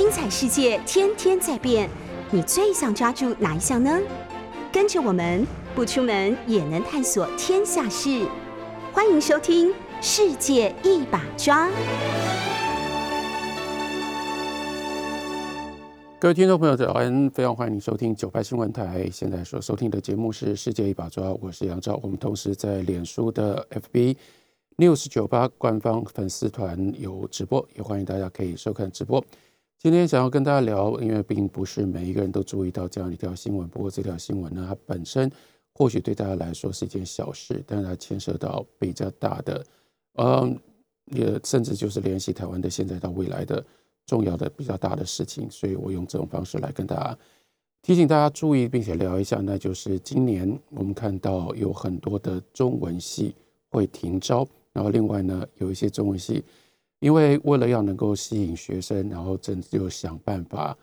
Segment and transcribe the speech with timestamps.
[0.00, 1.86] 精彩世界天天在变，
[2.30, 4.00] 你最想抓住哪一项呢？
[4.72, 8.26] 跟着我们不出门也能探索天下事，
[8.94, 9.68] 欢迎收听
[10.00, 11.68] 《世界一把抓》。
[16.18, 17.28] 各位听众朋友，早安！
[17.28, 19.06] 非常欢迎收听九八新闻台。
[19.12, 22.00] 现在所收听的节目是《世界一把抓》，我是杨照。
[22.02, 24.16] 我们同时在脸书的 FB
[24.78, 29.22] News 九八官方粉丝团有直播，也欢迎大家可以收看直播。
[29.82, 33.66] 今天想要跟大家聊，因为并不是每一个人都注意到这样一条新闻。
[33.66, 35.32] 不过这条新闻呢，它本身
[35.72, 39.64] 或许对大家来说是一件小事，但是它牵涉到比较大的，
[40.16, 40.54] 嗯，
[41.06, 43.64] 也甚至就是联系台湾的现在到未来的。
[44.06, 47.16] 重要的比较大的事情，所以我用这种方式来跟大家
[47.80, 53.36] 提醒大家注意，并且聊一下，那就是今年我们看到有很多的中文系
[53.70, 56.42] 会停招，然后另外呢，有一些中文系
[57.00, 60.74] 因为为了要能够吸引学生，然后甚至就想办法，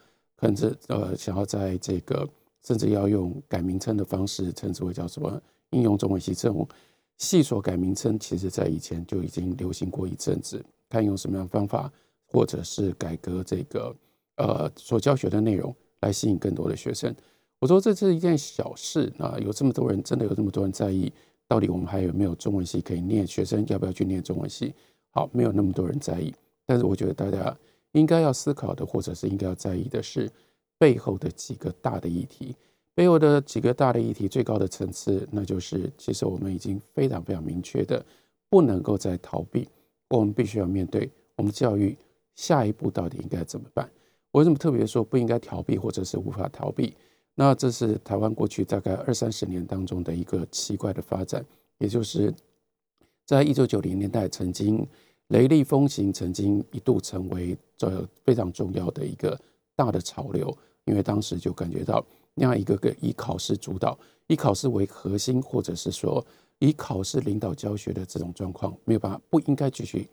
[0.41, 2.27] 甚至呃想要在这个
[2.63, 6.67] 甚至要用改名称的方式，称之为叫什么应用中文系这种
[7.17, 11.91] 系所改名称，其实在以前就已经流行过一阵子，看用什么样的方法。
[12.29, 13.95] 或者是改革这个
[14.35, 17.15] 呃所教学的内容，来吸引更多的学生。
[17.57, 21.09] 我说这是一件小事啊，有这么多人，真的有这么多人在意，
[21.47, 23.25] 到底我们还有没有中文系可以念？
[23.25, 24.75] 学生要不要去念中文系？
[25.17, 26.31] 好，没有那么多人在意。
[26.63, 27.57] 但是我觉得大家
[27.93, 30.29] 应该要思考的，或者是应该要在意的是
[30.77, 32.55] 背后的几个大的议题。
[32.93, 38.05] 背后的几个大的议题，最高的层次，那就是其实我们已经非常非常明确的，
[38.47, 39.67] 不能够再逃避，
[40.09, 41.97] 我们必须要面对我们教育。
[42.35, 43.89] 下一步到底应该怎么办？
[44.33, 46.93] 为什么特别说不应该逃避，或者是无法逃避？
[47.33, 51.43] 那这是台湾过去大概二三十年当中的一个奇怪的发展，
[51.79, 52.31] 也就是
[53.25, 54.87] 在一九九零年代曾经
[55.29, 59.39] 雷厉风行，曾经一度成为这非常重要的一个
[59.75, 63.97] 大的潮流，因为当时就感觉到那样一个个以考试主导、
[64.27, 66.25] 以考试为核心，或者是说
[66.59, 70.07] 以考试领导教学的这种状况，没有办法，不应该继续。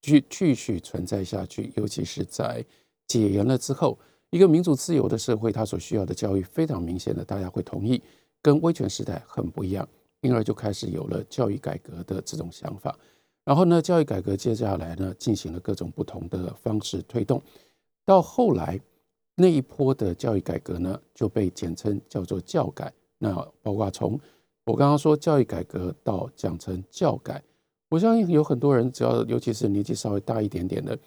[0.00, 2.64] 继继续存在下去，尤其是在
[3.06, 3.96] 解严了之后，
[4.30, 8.02] 一个民主自由的社会，它所需要的教育非常明显的，大家会同意，
[8.40, 9.88] 跟威权时代很不一样，
[10.22, 12.98] 因而就开始有了教育改革的这种想法。
[13.44, 17.42] 然后呢，教育改革接下来呢，进行了各种不同的方式推动，
[18.04, 18.80] 到后来
[19.34, 22.92] 那一波的教育改革呢，就被简称叫做教改。
[23.18, 24.18] 那包括从
[24.64, 27.42] 我刚刚说教育改革到讲成教改。
[27.88, 30.98] 我相信有很多人，只要尤其是年纪稍微大一点点的，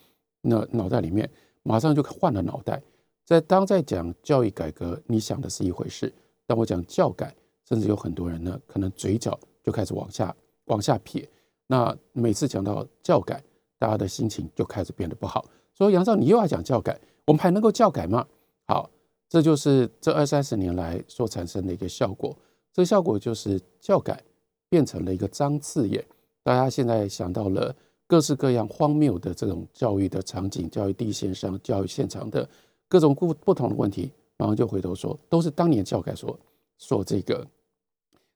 [0.42, 1.30] 那脑袋里面
[1.64, 2.82] 马上就换了脑袋。
[3.24, 6.10] 在当在讲教育改革，你想的是一回事；
[6.46, 7.34] 当我讲教改，
[7.68, 10.36] 甚至有很多人呢，可能嘴角就开始往下
[10.66, 11.28] 往下撇。
[11.68, 13.44] 那每次讲到教改，
[13.78, 15.46] 大家的心情就开始变得不好。
[15.74, 18.26] 说杨照，你又要讲教改，我们还能够教改吗？
[18.68, 18.90] 好，
[19.28, 22.36] 这就是这二三十年来所产生的一个效果。
[22.72, 24.24] 这个效果就是教改
[24.70, 26.04] 变成了一个脏字眼。
[26.44, 32.48] 大家现在想到了各式各样荒谬的这种教育的场景，教育地线上、教育现场的
[32.88, 36.38] 各种不不同的问题，然后就回头说，都是当年教改所
[36.78, 37.46] 说这个，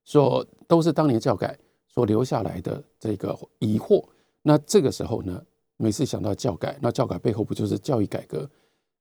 [0.06, 1.58] 说都是当年教改
[1.94, 4.04] 所留下来的这个疑惑。
[4.42, 5.44] 那这个时候呢，
[5.78, 8.50] 每次想到教改，那教改背后不就是教育改革？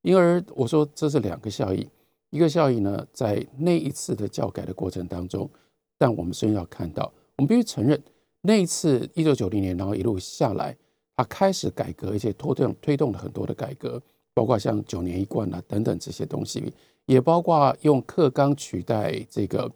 [0.02, 1.88] 因而我说这是两个效益，
[2.30, 5.48] 一个效益呢，在那一次的教改的过程当中，
[5.96, 8.00] 但我们先要看到，我们必须承认。
[8.40, 10.76] 那一次，一九九零年，然后一路下来，
[11.16, 14.00] 他开始改革，而且推动推动了很多的改革，
[14.32, 16.72] 包括像九年一贯啊等等这些东西，
[17.06, 19.70] 也包括用课纲取代这个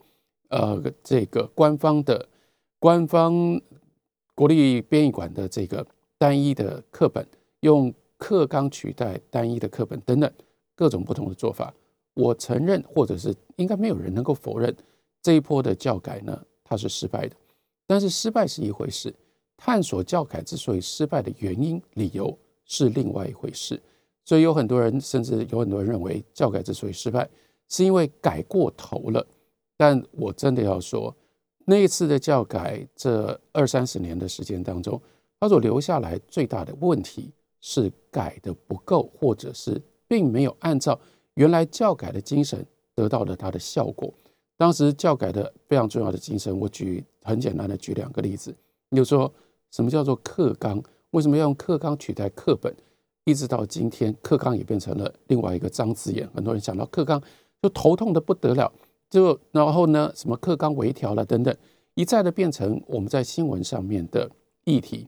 [0.50, 2.28] 呃这个官方的
[2.82, 3.60] 官方
[4.34, 5.86] 国立编译馆的这个
[6.18, 7.24] 单一的课本，
[7.60, 10.28] 用课纲取代单一的课本等等
[10.74, 11.72] 各种不同的做法。
[12.14, 14.76] 我承认，或者是应该没有人能够否认
[15.22, 17.36] 这一波的教改呢，它是失败的。
[17.86, 19.14] 但是失败是一回事，
[19.56, 23.80] 探索教改之所以失败的原因、理由是另外一回事。
[24.24, 27.30] 所以有很多人，甚至有很多人认为教改之所以失败，
[27.68, 29.24] 是因为改过头了。
[29.76, 31.14] 但我真的要说，
[31.64, 35.00] 那一次的教改，这二三十年的时间当中，
[35.38, 40.98] 它所留下来最大的问题是改的不够，或者是并没有按照
[41.34, 44.12] 原来教改的精神得到了它的效果。
[44.56, 48.54] 当时教改的非常重要的精神，我举很简单的举两个例子。
[48.90, 49.32] 你就说
[49.70, 50.82] 什么叫做课纲？
[51.10, 52.74] 为什么要用课纲取代课本？
[53.24, 56.28] 一直到今天，课纲也变成了另外一个脏字眼。
[56.34, 57.22] 很多人想到课纲
[57.62, 58.72] 就头痛的不得了，
[59.12, 61.54] 就然后呢，什么课纲微调了等等，
[61.92, 64.30] 一再的变成我们在新闻上面的
[64.64, 65.06] 议题。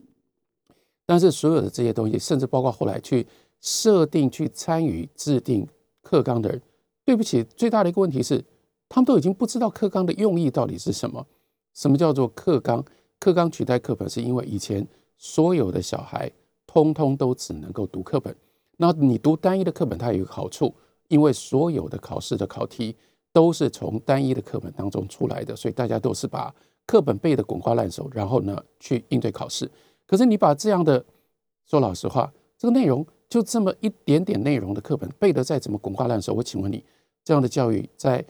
[1.07, 3.27] 但是所有的这些东西，甚至包括后来去
[3.63, 5.67] 设定去参与制定
[6.03, 6.61] 课纲的人，
[7.03, 8.45] 对不起，最大的一个问题是，
[8.91, 11.27] 他们都已经不知道课纲的用意到底是什么。
[11.73, 12.85] 什么叫做课纲？
[13.19, 14.87] 课纲取代课本，是因为以前
[15.17, 16.31] 所有的小孩
[16.67, 18.37] 通通都只能够读课本。
[18.77, 20.75] 那你读单一的课本，它有一个好处，
[21.09, 22.95] 因为所有的考试的考题
[23.35, 26.55] 都是从单一的课本当中出来的，所以大家都是把
[26.87, 29.71] 课本背得滚瓜烂熟，然后呢去应对考试。
[30.07, 31.05] 可是你把这样的，
[31.67, 36.83] 说老实话，这个内容就这么一点点内容的课本背得再怎么滚瓜烂熟，我请问你，
[37.23, 38.25] 这样的教育在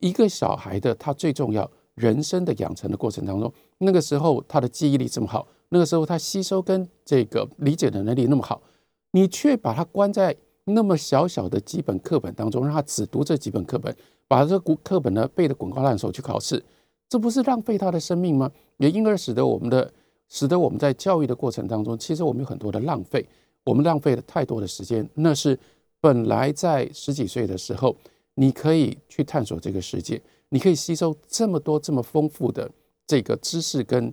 [0.00, 1.70] 一个小孩的他最重要。
[1.96, 8.62] 人生的养成的过程当中，那个时候他的记忆力这么好，那个时候他吸收跟这个理解的能力那么好，
[9.10, 10.34] 你却把他关在
[10.64, 13.94] 那么小小的几本课本当中，让他只读这几本课本，
[14.28, 16.62] 把这个课本呢背得滚瓜烂熟去考试，
[17.08, 18.50] 这不是浪费他的生命吗？
[18.78, 19.92] 也因而使得我们的，
[20.28, 23.26] 使得我们在教育的过程当中，其实我们有很多的浪费，
[23.64, 25.58] 我们浪费了太多的时间，那是
[26.00, 27.96] 本来在十几岁的时候，
[28.34, 30.20] 你可以去探索这个世界。
[30.52, 32.68] 你可以吸收这么多这么丰富的
[33.06, 34.12] 这个知识跟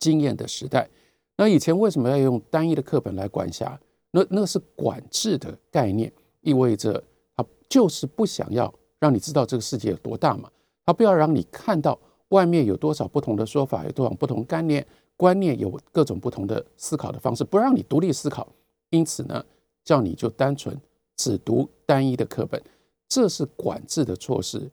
[0.00, 0.88] 经验的时代，
[1.36, 3.78] 那以前为什么要用单一的课本来管辖？
[4.12, 6.12] 那那是管制的概念，
[6.42, 7.02] 意味着
[7.34, 10.48] 他就是不想要让你知道这个世界有多大嘛，
[10.86, 11.98] 他不要让你看到
[12.28, 14.86] 外面有多少不同的说法，有多少不同概念
[15.16, 18.46] 观念，有各种不同的思考的方式，不让你独立思考。
[18.90, 19.44] 因此呢，
[19.84, 20.78] 叫你就单纯
[21.16, 22.62] 只读单一的课本，
[23.08, 24.70] 这是管制的措施。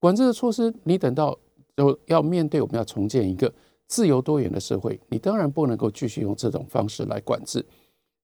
[0.00, 1.38] 管制的措施，你等到
[1.76, 3.52] 就要面对我们要重建一个
[3.86, 7.64] 自由多元的社会，你当然不能够继续用这种方式来管制。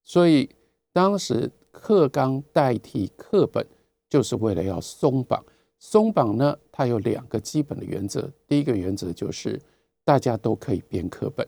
[0.06, 0.48] 所以
[0.92, 3.66] 当时课纲代替课本，
[4.08, 5.44] 就是为了要松绑。
[5.78, 8.30] 松绑呢，它有两个基本的原则。
[8.48, 9.60] 第一个原则就是
[10.04, 11.46] 大家都可以编课本，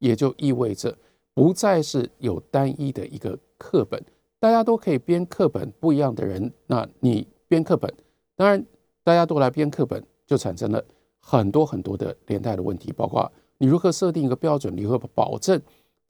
[0.00, 0.94] 也就意味着
[1.32, 4.04] 不再是有单一的一个课本，
[4.38, 5.72] 大家都可以编课本。
[5.80, 7.90] 不一样的人，那你编课本，
[8.36, 8.62] 当然。
[9.02, 10.84] 大家都来编课本，就产生了
[11.20, 15.60] 很多很多的连带的问题，包括你如何设定一个标准，如何保证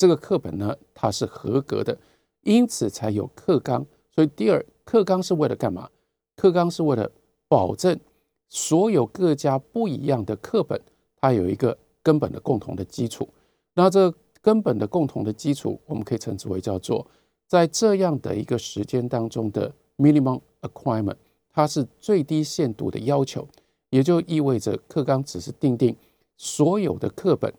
[0.01, 0.75] 这个课本呢？
[0.95, 1.99] 它是合格的，
[2.41, 3.85] 因此才有课纲。
[4.11, 5.91] 所以第二，课纲是为了干嘛？
[6.37, 7.13] 课纲是为了
[7.49, 8.01] 保证
[8.49, 10.81] 所有各家不一样的课本，
[11.17, 13.29] 它有一个根本的共同的基础。
[13.75, 14.11] 那这
[14.41, 17.07] 根本的共同的基础，我们可以称之为叫做
[17.47, 21.17] 在这样的一个时间当中的 minimum requirement。
[21.53, 23.47] 它是最低限度的要求，
[23.91, 25.95] 也就意味着课纲只是定定
[26.39, 27.53] 所有的课本，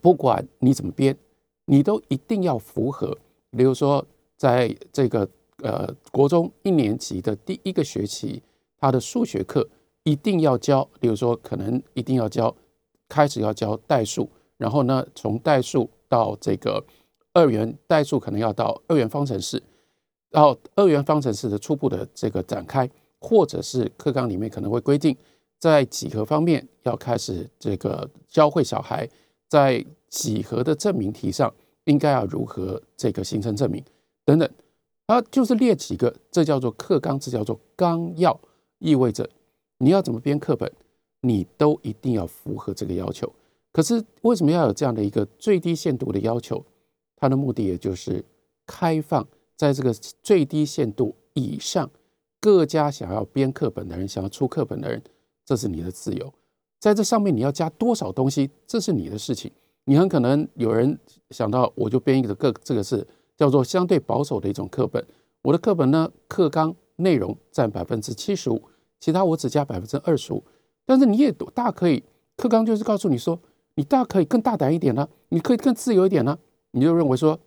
[0.00, 1.16] 不管你怎么编，
[1.66, 3.16] 你都一定要符合。
[3.50, 4.04] 比如说，
[4.36, 5.28] 在这个
[5.62, 8.42] 呃国中一年级的第一个学期，
[8.78, 9.68] 他的数学课
[10.04, 12.54] 一定要教，比如说可能一定要教，
[13.08, 16.84] 开始要教代数，然后呢，从代数到这个
[17.32, 19.62] 二元代数，可能要到二元方程式。
[20.30, 22.88] 然后二元方程式的初步的这个展开，
[23.20, 25.14] 或者是课纲里面可能会规定，
[25.58, 29.06] 在几何方面要开始这个教会小孩，
[29.52, 31.52] 在几何的证明题上
[31.84, 33.84] 应该要如何这个形成证明
[34.24, 34.50] 等等，
[35.04, 38.40] 啊，就是列几个，这叫做课纲，这叫做纲要，
[38.78, 39.28] 意味着
[39.76, 40.72] 你要怎么编课本，
[41.20, 43.30] 你都一定要符合这个要求。
[43.72, 46.64] 可是为什么要有这样的一个最低限度的要求？
[47.16, 48.24] 它的目的也就是
[48.66, 49.28] 开放。
[49.54, 51.90] 在这个最低限度以上，
[52.40, 55.02] 各家想要编课本的人，想要出课本的人，
[55.44, 56.32] 这是你的自由。
[56.82, 59.48] 在这上面你要加多少东西，这是你的事情。
[59.84, 60.98] 你很可能有人
[61.30, 65.06] 想到，我就编一个个，这个是叫做相对保守的一种课本。
[65.42, 68.60] 我的课本呢，课纲内容占百分之七十五，
[68.98, 70.42] 其他我只加百分之二十五。
[70.84, 72.02] 但是你也大可以，
[72.36, 73.40] 课纲就是告诉你说，
[73.76, 76.36] 你大可以更大胆一点呢，你可以更自由一点呢。
[76.72, 77.38] 你就认为说，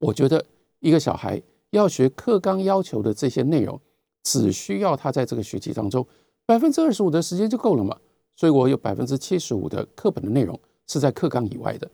[0.00, 0.44] 我觉得。
[0.80, 1.42] 一个小孩
[1.72, 3.78] 要学课纲要求的这些内容，
[4.22, 6.06] 只需要他在这个学期当中
[6.46, 7.98] 百分之二十五的时间就够了嘛？
[8.40, 11.86] 所以我有百分之七十五的课本的内容是在课纲以外的。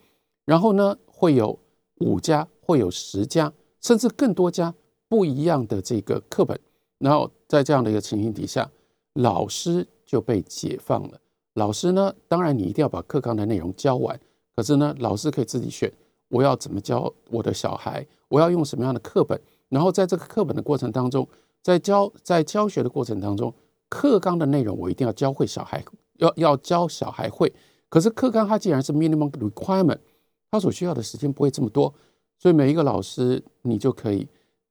[0.45, 1.59] 然后呢，会有
[1.97, 4.73] 五家，会有十家，甚至更多家
[5.09, 6.57] 不一样的这个课本。
[7.01, 8.71] 然后在这样的一个情形底下，
[9.15, 11.19] 老师就被解放了。
[11.55, 14.17] 老师呢，当然你一定要把课纲的内容教完，
[14.55, 15.93] 可是呢，老师可以自己选。
[16.29, 18.07] 我要怎么教我的小孩？
[18.29, 19.37] 我要用什么样的课本？
[19.69, 21.27] 然后在这个课本的过程当中，
[21.61, 23.53] 在教在教学的过程当中，
[23.89, 25.85] 课纲的内容我一定要教会小孩，
[26.19, 27.53] 要要教小孩会。
[27.89, 29.99] 可是课纲它既然是 minimum requirement，
[30.51, 31.93] 它所需要的时间不会这么多，
[32.39, 34.29] 所以每一个老师你就可以，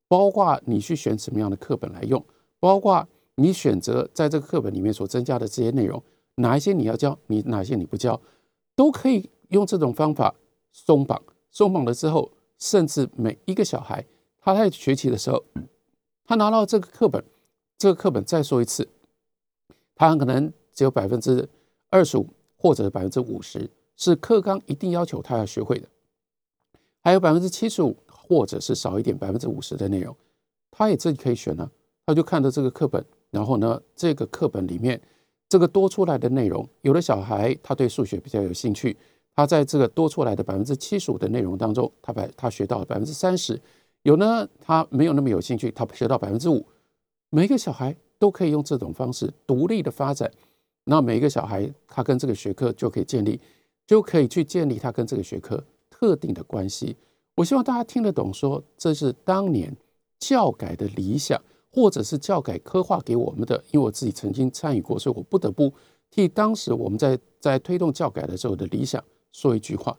[0.08, 2.24] 包括你去选什么样的课本来用，
[2.60, 6.02] 包括你选择在这个课本里面所增加的这些内容，
[6.36, 8.20] 哪一些你要教，你哪些你不教，
[8.76, 10.36] 都可以用这种方法
[10.72, 11.22] 松绑。
[11.52, 14.06] 松绑了之后，甚至每一个小孩
[14.42, 15.44] 他在学习的时候，
[16.26, 17.24] 他拿到这个课本，
[17.78, 18.90] 这个课本再说一次，
[19.96, 21.50] 他很可能只有百分之
[21.90, 25.88] 二十五或者百分之五十是课纲一定要求他要学会的，
[27.02, 30.16] 还有百分之七十五或者是少一点百分之五十的内容，
[30.70, 31.72] 他也自己可以选呢。
[32.06, 35.02] 他就看着这个课本，然后呢，这个课本里面
[35.50, 38.96] 这个多出来的内容，有的小孩他对数学比较有兴趣，
[39.36, 43.60] 他在这个多出来的百分之七十五的内容当中，他把他学到百分之三十。
[44.04, 46.64] 有呢，他没有那么有兴趣，他学到百分之五。
[47.32, 50.32] 每一个小孩都可以用这种方式独立的发展。
[50.86, 53.40] 那每一个小孩，他跟这个学科就可以建立，
[53.86, 56.96] 就可以去建立他跟这个学科特定的关系。
[57.36, 59.76] 我希望大家听得懂，说这是当年
[60.20, 63.62] 教改的理想，或者是教改刻画给我们的。
[63.72, 65.74] 因为我自己曾经参与过，所以我不得不
[66.10, 69.98] 替当时我们在在推动教改的时候的理想说一句话。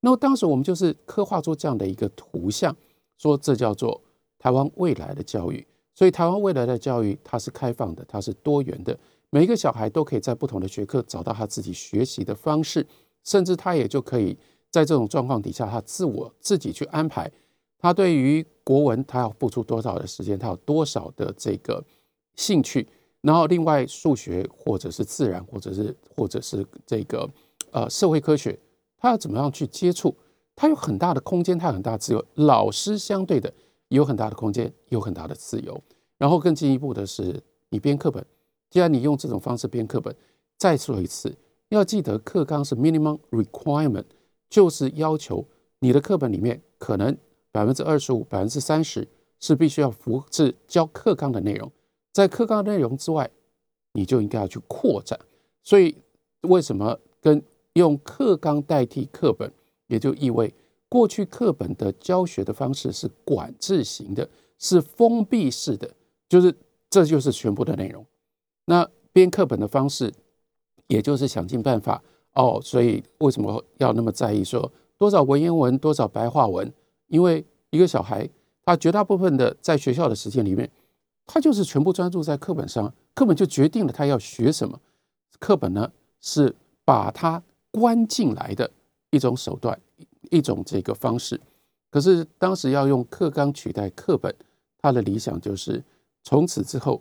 [0.00, 2.76] 那么当时我们就是刻画出这样的一个图像。
[3.18, 3.98] 说这叫做
[4.38, 8.94] 台湾未来的教育，所以台湾未来的教育它是开放的，它是多元的，
[9.30, 12.86] 每一个小孩都可以在不同的学科找到他自己学习的方式，
[13.24, 14.38] 甚至他也就可以
[14.70, 17.30] 在这种状况底下，他自我自己去安排，
[17.78, 21.84] 他对于国文他要付出多少的时间，他有多少的这个
[22.36, 22.86] 兴趣，
[23.20, 27.28] 然后另外数学或者是自然或者是或者是这个
[27.72, 28.58] 呃社会科学，
[28.96, 30.14] 他要怎么样去接触？
[30.54, 32.24] 他有很大的空间，他有很大自由。
[32.34, 33.52] 老师相对的
[33.88, 35.78] 有很大的空间，有很大的自由。
[36.16, 38.24] 然后更进一步的是，你编课本，
[38.76, 40.14] 既然你用这种方式编课本，
[40.58, 41.34] 再说一次，
[41.70, 44.04] 要记得课纲是 minimum requirement，
[44.50, 45.42] 就是要求
[45.78, 47.16] 你的课本里面可能
[47.50, 49.08] 百分之二十五、百分之三十
[49.40, 51.72] 是必须要复制教课纲的内容，
[52.12, 53.30] 在课纲内容之外，
[53.94, 55.18] 你就应该要去扩展。
[55.62, 55.96] 所以
[56.42, 57.42] 为什么跟
[57.72, 59.50] 用课纲代替课本？
[59.86, 60.52] 也就意味，
[60.90, 64.28] 过去课本的教学的方式是管制型的，
[64.58, 65.90] 是封闭式的，
[66.28, 66.54] 就是
[66.90, 68.04] 这就是全部的内容。
[68.66, 70.12] 那编课本的方式，
[70.86, 72.02] 也就是想尽办法
[72.34, 72.60] 哦。
[72.62, 76.72] 所以为什么要那么在意说多少文言文，多少白话文？
[77.08, 78.28] 因为一个小孩，
[78.64, 80.70] 他绝大部分的在学校的时间里面，
[81.26, 84.78] 他就是全部专注在课本上，课本就决定了他要学什么。
[85.38, 86.54] 课本呢，是
[86.84, 88.70] 把他关进来的。
[89.10, 89.80] 一种手段，
[90.30, 91.40] 一种这个方式，
[91.90, 94.34] 可是当时要用课纲取代课本，
[94.78, 95.82] 他的理想就是
[96.24, 97.00] 从此之后，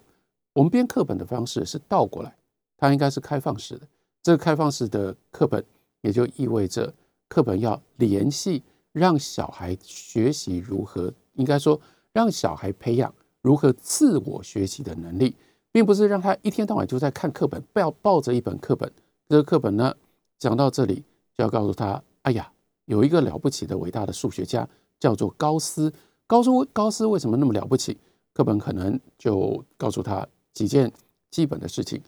[0.56, 2.34] 我们编课本的方式是倒过来，
[2.78, 3.86] 它应该是开放式的。
[4.24, 5.62] 这个开放式的课本，
[6.00, 6.92] 也就意味着
[7.28, 11.78] 课本要联系，让小孩学习如何，应该说
[12.14, 15.36] 让小孩培养如何自我学习的能力，
[15.74, 18.90] 并不是让他一天到晚就在看课本，不要抱着一本课本。
[19.28, 19.94] 这个课本呢，
[20.40, 21.04] 讲到这里。
[21.38, 22.50] 就要告诉他，哎呀，
[22.86, 24.66] 有一个了不起的伟大的数学家
[24.98, 25.92] 叫做高斯。
[26.26, 27.98] 高斯高斯为什么那么了不起？
[28.32, 30.92] 课本可能就告诉他几件
[31.30, 32.02] 基本的事情，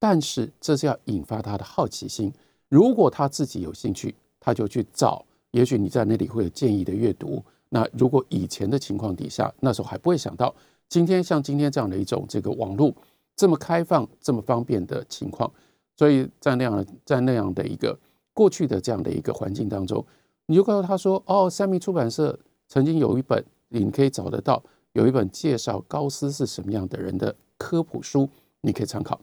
[0.00, 2.32] 但是这是要引发他的好奇心。
[2.68, 5.24] 如果他自己有兴趣，他就去找。
[5.52, 7.40] 也许你在那里会有建议的阅读。
[7.68, 10.52] 那如果以前的情况底下，那时候还不会想到，
[10.88, 12.92] 今天像今天这样的一种这个网络
[13.36, 15.48] 这么开放、这么方便的情况，
[15.96, 17.96] 所以在那样在那样的一个。
[18.32, 20.02] 过去的这样的一个环境当中，
[20.46, 22.38] 你就告诉他说：“哦，三明出版社
[22.68, 28.30] 曾经有一本，你可以找得到，有一本介绍高斯是什么样的人的科普书，
[28.62, 29.20] 你可以参考。”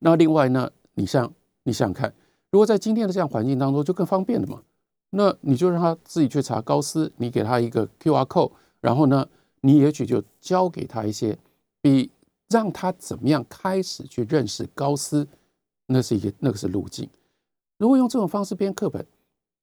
[0.00, 1.32] 那另外呢，你像
[1.62, 2.14] 你想想看，
[2.50, 4.62] 如果在今天的这样环境当中，就更方便了嘛？
[5.12, 9.26] 那你就让他自己去查高斯，你给他一个 Q R code，然后呢，
[9.62, 11.36] 你也许就教给他一些，
[11.80, 12.10] 比
[12.48, 15.26] 让他怎么样开始去认识高斯，
[15.86, 17.08] 那是一个那个是路径。
[17.78, 19.04] 如果用这种方式编课本，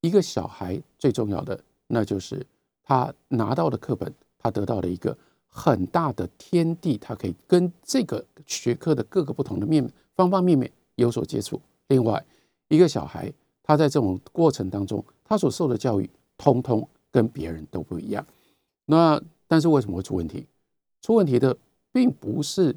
[0.02, 2.46] 一个小孩最重要的，那就是
[2.84, 5.18] 他拿到的课本，他得到了一个
[5.58, 11.60] 很大的天地，他可以跟这个学科的各个不同的面方方面面有所接触。
[11.88, 12.24] 另外，
[12.68, 13.34] 一个小孩
[13.64, 18.24] 他在这种过程当中，他所受的教育，通通跟别人都不一样。
[18.86, 20.46] 那但是为什么会出问题？
[21.02, 21.58] 出问题的
[21.92, 22.76] 并不是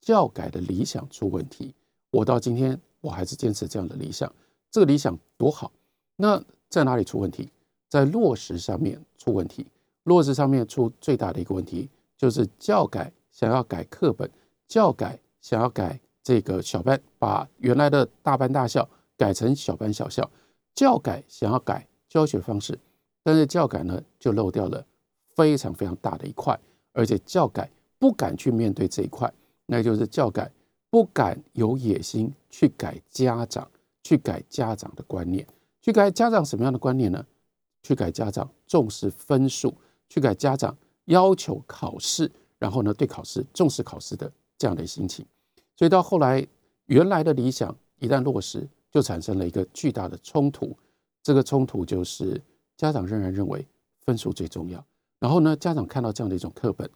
[0.00, 1.74] 教改的理想出问题，
[2.10, 4.32] 我到今天我还是坚持这样的理想。
[4.70, 5.70] 这个理想多好，
[6.16, 7.50] 那在哪里出问题？
[7.90, 9.66] 在落实上面出问题。
[10.04, 11.88] 落实上面出最大的一个问题，
[12.22, 14.30] 就是教改想要改课本，
[14.68, 20.30] 教改想要改这个小班，把原来的大班大校改成小班小校，
[20.72, 22.78] 教改想要改教学方式，
[23.24, 24.86] 但是教改呢就漏掉了
[25.34, 26.56] 非常非常大的一块，
[26.92, 29.28] 而且教改不敢去面对这一块，
[29.66, 30.48] 那就是教改
[30.90, 33.68] 不敢有野心去改家长。
[34.04, 35.44] 去改家长的观念，
[35.80, 37.24] 去改家长什么样的观念呢？
[37.84, 39.72] 去改家长重视分数，
[40.08, 45.24] 去改家长要求考试，然后呢对考试重视考试的这样的心情。
[45.76, 46.46] 所以到后来，
[46.86, 50.76] 原来的理想一旦落实，就产生了一个巨大的冲突。
[51.22, 52.40] 这个冲突就是
[52.76, 53.66] 家长仍然认为
[54.00, 54.84] 分数最重要。
[55.18, 56.88] 然后呢，家长看到这样的一种课本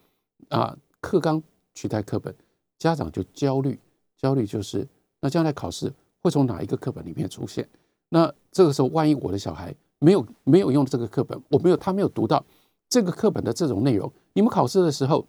[0.49, 1.43] 啊，课纲
[1.75, 2.35] 取代课本，
[2.79, 3.79] 家长就焦虑。
[4.17, 4.87] 焦虑就是
[5.21, 7.69] 那将来考试会从哪一个课本里面出现？
[8.09, 12.45] 那这个时候，万一我的小孩没有没有用这个课本，我没有他没有读到
[12.89, 15.27] 这个课本的这种内容，你们考试的时候，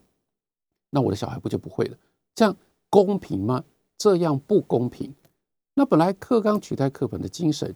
[0.90, 1.98] 那我的小孩不就不会了？
[2.36, 2.56] 这样
[2.90, 3.64] 公平吗？
[3.98, 5.14] 这样不公平。
[5.74, 7.76] 那本来课纲取代课本的精神，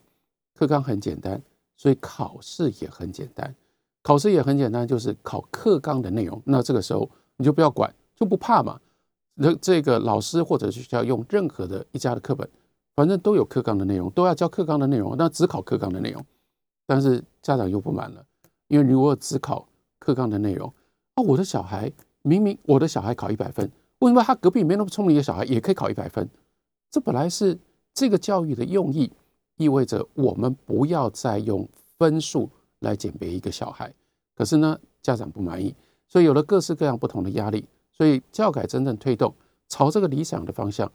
[0.54, 1.42] 课纲很简单，
[1.78, 3.54] 所以考试也很简单。
[4.04, 6.42] 考试也很简单，就是考课纲的内容。
[6.46, 8.80] 那这个时候你就不要管，就不怕嘛。
[9.36, 12.48] 那这个老师或者学校用任何的一家的课本，
[12.96, 15.16] 反正都有课纲的内容，都要教课纲的内容。
[15.18, 16.24] 那只考课纲的内容，
[16.86, 18.26] 但是家长又不满了，
[18.68, 19.68] 因为如果只考
[20.02, 20.68] 课纲的内容，
[21.14, 21.90] 啊，我的小孩
[22.24, 26.28] 明明我的小孩考一百分，为什么他隔壁没那么聪明的小孩也可以考一百分？
[26.90, 27.58] 这本来是
[27.94, 29.12] 这个教育的用意，
[29.58, 32.50] 意味着我们不要再用分数。
[32.82, 33.94] 来鉴别一个小孩，
[34.36, 35.72] 可是呢，家长不满意，
[36.08, 39.32] 所以有了各式各样不同的压力，所以教改真正推动
[39.70, 40.92] 朝这个理想的方向，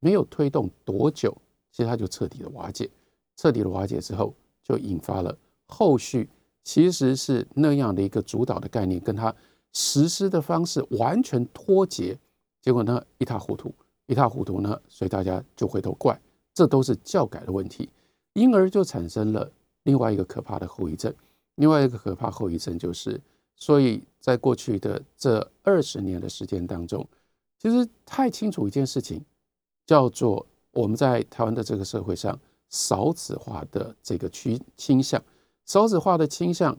[0.00, 1.34] 没有推动多久，
[1.72, 2.90] 其实它就彻底的瓦解，
[3.38, 5.34] 彻底的瓦解之后，就引发了
[5.66, 6.28] 后续
[6.72, 9.34] 其实是那样的一个主导的概念，跟他
[9.72, 12.16] 实施的方式完全脱节，
[12.62, 13.74] 结果呢一塌糊涂，
[14.06, 16.16] 一塌糊涂呢，所以大家就回头怪，
[16.54, 17.90] 这都是教改的问题，
[18.34, 19.50] 因而就产生了
[19.82, 21.12] 另外一个可怕的后遗症。
[21.56, 23.20] 另外一个可怕后遗症就是，
[23.56, 27.04] 所以在过去的这二十年的时间当中，
[27.58, 29.20] 其实太清楚一件事情，
[29.84, 35.20] 叫做我们在台湾的这个社会上少子化的这个趋倾向，
[35.70, 36.76] 少子化的倾向，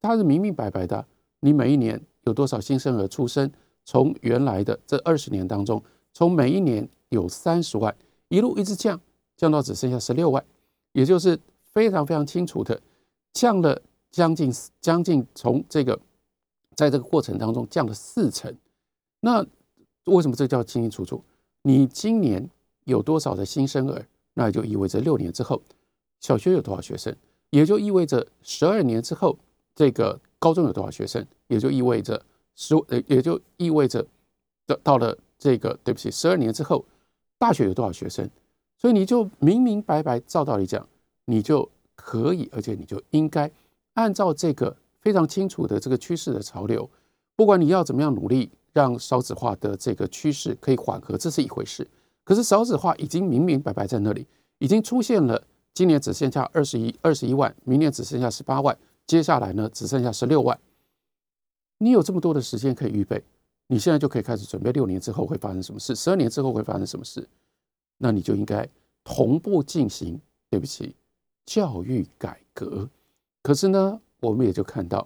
[0.00, 1.06] 它是明明白白的。
[1.40, 3.52] 你每一年有多少新生儿出生？
[3.84, 5.82] 从原来的这二十年当中，
[6.14, 7.94] 从每一年有三十万，
[8.28, 8.98] 一路一直降，
[9.36, 10.42] 降到只剩下十六万，
[10.92, 12.80] 也就是非常非常清楚的
[13.34, 13.78] 降了。
[14.10, 16.00] 将近将近从这个，
[16.76, 18.56] 在这个过程当中降了四成，
[19.20, 19.44] 那
[20.06, 21.22] 为什么这叫清清楚楚？
[21.60, 22.48] 你今年
[22.84, 25.60] 有多少的新生儿，那也就意味着六年之后
[26.20, 27.14] 小学有多少学生，
[27.54, 29.38] 也就意味着十二年之后
[29.76, 32.20] 这个高中有多少学生，也就意味着
[32.56, 34.04] 十呃也就意味着
[34.66, 36.84] 到到了这个对不起十二年之后
[37.38, 38.28] 大学有多少学生，
[38.76, 40.84] 所以你就明明白白照道理讲，
[41.26, 43.48] 你就可以，而且你就应该。
[43.92, 46.90] 按照这个非常清楚的这个趋势的潮流，
[47.36, 51.86] 不管你要怎么样努力让少子化的这个趋势可以缓和，这是一回事。
[52.24, 54.26] 可是少子化已经明明白白在那里，
[54.58, 55.40] 已经出现了。
[55.74, 60.58] 今年只剩下二十一二十一万，明年只剩下十八万，接下来呢只剩下十六万。
[61.78, 63.22] 你有这么多的时间可以预备，
[63.66, 67.28] 你现在就可以开始准备六年之后会发生什么事，十二年之后会发生什么事，
[67.98, 68.66] 那你就应该
[69.02, 70.18] 同步进行。
[70.50, 70.94] 对不起，
[71.46, 72.88] 教育改革。
[73.42, 75.04] 可是呢，我们也就看到，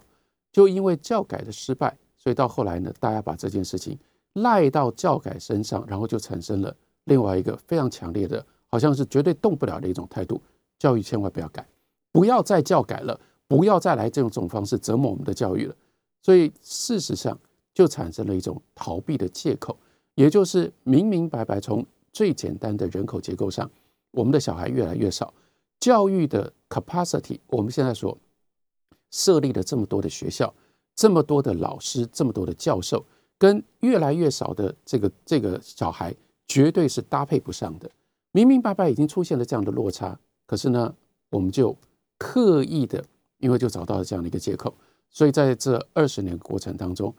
[0.51, 3.97] 就因为教改的失败，所以到后来呢，大家把这件事情
[4.33, 10.39] 赖到教改身上，然后就产生了另外一个非常强烈的，好像是绝对动不了的一种态度：
[10.79, 11.67] 教育千万不要改，
[12.11, 15.75] 不要再教改了，不要再来这种种方式折磨我们的教育了。
[16.23, 17.37] 所以事实上
[17.73, 19.77] 就产生了一种逃避的借口，
[20.15, 23.69] 也就是明明白白从最简单的人口结构上，
[24.11, 25.31] 我们的小孩越来越少，
[25.79, 28.17] 教育的 capacity，我们现在说。
[29.11, 30.53] 设立了这么多的学校，
[30.95, 33.03] 这么多的老师，这么多的教授，
[33.39, 36.13] 跟越来越少的这个这个小孩，
[36.47, 37.89] 绝对是搭配不上的。
[38.31, 40.95] 明明白白已经出现了这样的落差，可是呢，
[41.29, 41.77] 我们就
[42.17, 43.05] 刻意的，
[43.37, 44.73] 因为就找到了这样的一个借口，
[45.11, 47.13] 所以在这二十年过程当中，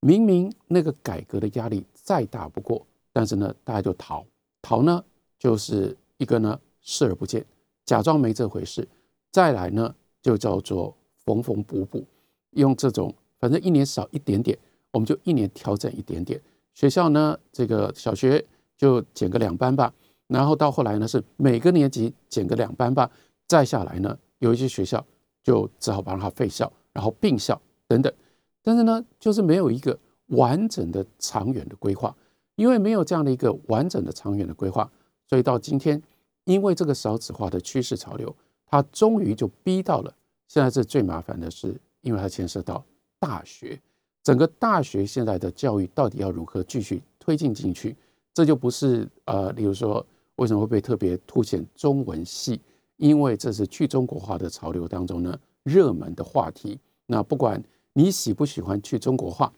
[0.00, 4.26] 明明那个改革的压力再大不过，但是呢，大家就逃
[4.60, 5.02] 逃呢，
[5.38, 7.42] 就是一个呢视而不见，
[7.86, 8.86] 假装没这回事，
[9.32, 10.94] 再来呢就叫做。
[11.26, 12.04] 缝缝补补，
[12.50, 14.56] 用这种反正一年少一点点，
[14.92, 16.40] 我们就一年调整一点点。
[16.72, 19.92] 学校呢，这个小学就减个两班吧，
[20.28, 23.10] 然后到后来呢是每个年级减个两班吧，
[23.46, 25.04] 再下来呢有一些学校
[25.42, 28.12] 就只好把它废校，然后并校等等。
[28.62, 32.12] 但是呢，就是没有一个完整的长远的规划，
[32.56, 34.90] 因为没有这样的一个完整的长远的规划，
[35.28, 36.02] 所以到今天，
[36.44, 38.34] 因为这个少子化的趋势潮流，
[38.66, 40.12] 它终于就逼到了。
[40.48, 42.84] 现在是最麻烦的是，因为它牵涉到
[43.20, 43.80] 大学，
[44.24, 47.96] 整个大学现在的教育到底要如何继续推进进去？
[48.34, 50.04] 这就不是呃，比如说
[50.36, 52.60] 为什么会被特别凸显中文系？
[52.96, 56.78] 因为这是去中国化的潮流当中呢热门的话题。
[57.06, 59.52] 那不管你喜不喜欢去中国化，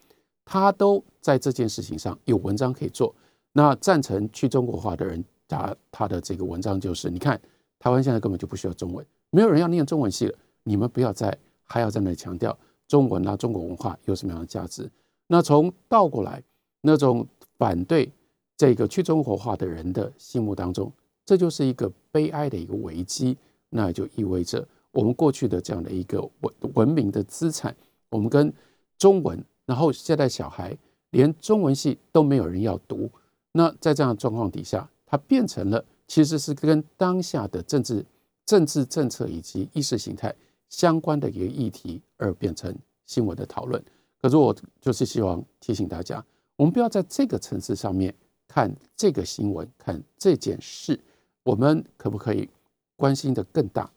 [0.45, 3.15] 他都在这件事情上有文章可以做。
[3.53, 7.41] 那赞成去中国化的人，他他的这个文章就是：你看，
[7.79, 10.39] 台湾现在根本就不需要中文，没有人要念中文系了。
[10.65, 14.91] 你们不要再还要在那里强调中文啊，中国文化有什么样的价值？
[15.27, 16.43] 那从倒过来，
[16.81, 18.13] 那种反对
[18.59, 20.93] 这个去中国化的人的心目当中，
[21.25, 23.39] 这就是一个悲哀的一个危机。
[23.71, 27.75] 那也就意味着我们过去的这样的一个文文明的资产，
[28.09, 28.53] 我们跟
[28.97, 30.77] 中文，然后现在小孩
[31.11, 33.09] 连中文系都没有人要读。
[33.53, 38.05] 那在这样的状况底下，它变成了其实是跟当下的政治、
[38.45, 40.35] 政治政策以及意识形态
[40.71, 43.83] 相关的一个议题而变成新闻的讨论。
[44.21, 46.25] 可是我就是希望提醒大家，
[46.57, 48.15] 我们不要在这个层次上面
[48.49, 50.99] 看这个新闻，看这件事，
[51.45, 52.49] 我们可不可以
[52.97, 53.89] 关心的更大？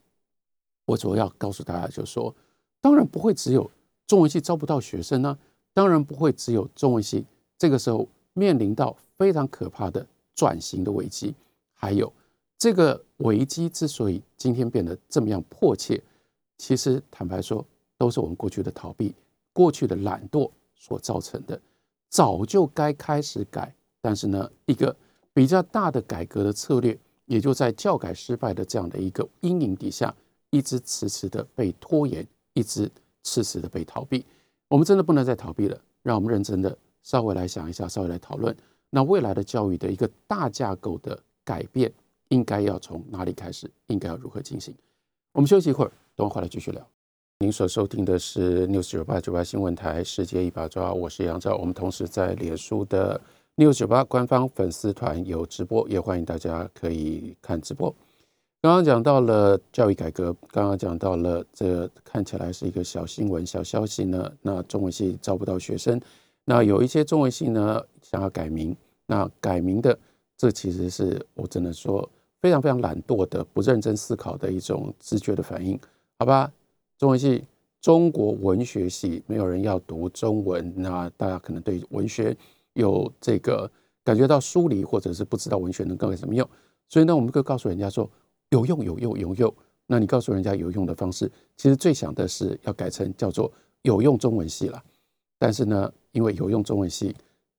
[0.86, 2.36] 我主要告诉大家，就是说，
[2.82, 3.72] 当然不会只有
[4.06, 5.40] 中文系招不到学生呢，
[5.74, 7.26] 当然不会只有中文系
[7.58, 11.34] 这个时候面临到非常可怕的转型的危机，
[11.74, 12.12] 还有
[12.58, 16.02] 这个危机之所以今天变得这么样迫切，
[16.58, 17.66] 其实坦白说，
[17.98, 19.16] 都是我们过去的逃避。
[19.54, 21.60] 过去的懒惰所造成的，
[22.08, 24.96] 早就该开始改，但是呢，一个
[25.34, 30.14] 比较大的改革的策略，也就在教改失败的这样的一个阴影底下，
[30.50, 32.92] 一直迟迟的被拖延，一直
[33.24, 34.26] 迟迟的被逃避。
[34.68, 38.56] 我们真的不能再逃避了，让我们认真的稍微来想一下，稍微来讨论，
[38.90, 41.92] 那未来的教育的一个大架构的改变，
[42.30, 44.74] 应该要从哪里开始，应该要如何进行？
[45.34, 46.86] 我们休息一会儿，等会回来继续聊。
[47.40, 51.56] 您所收听的是 News 九八九八新闻台世界一把抓，我是杨照。
[51.56, 53.20] 我们同时在脸书的
[53.62, 57.94] 六九八官方粉丝团有直播，也欢迎大家可以看直播。
[58.60, 64.34] 刚刚讲到了教育改革，刚刚讲到了这看起来是一个小新闻、小消息呢。
[64.42, 66.02] 那中文系招不到学生，
[66.44, 69.96] 那有一些中文系呢想要改名，那改名的
[70.36, 72.10] 这其实是我只能说
[72.42, 75.80] 非常非常懒惰的、不认真思考的一种直觉的反应，
[76.18, 76.52] 好吧？
[76.98, 77.44] 中文系、
[77.80, 82.36] 中国文学系，没有人要读中文，那大家可能对文学
[82.74, 83.70] 有这个
[84.04, 86.48] 感觉到疏离，或者是不知道文学能够有什么用，
[86.90, 88.10] 所以呢，我们就告诉人家说
[88.50, 89.54] 有用、有用、有用。
[89.88, 94.84] 那你告诉人家有用的方式，其实最想的是要改成叫做有用中文系了。
[95.38, 97.16] 但是呢，因为有用中文系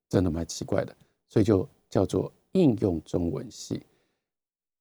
[0.09, 0.97] 真的蛮奇怪的，
[1.29, 3.83] 所以就叫做应用中文系。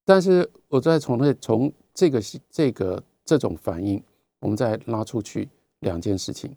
[0.05, 4.01] 但是我再从那从这个这个这种反应。
[4.43, 5.47] 我们再拉出去
[5.81, 6.51] 两件事情。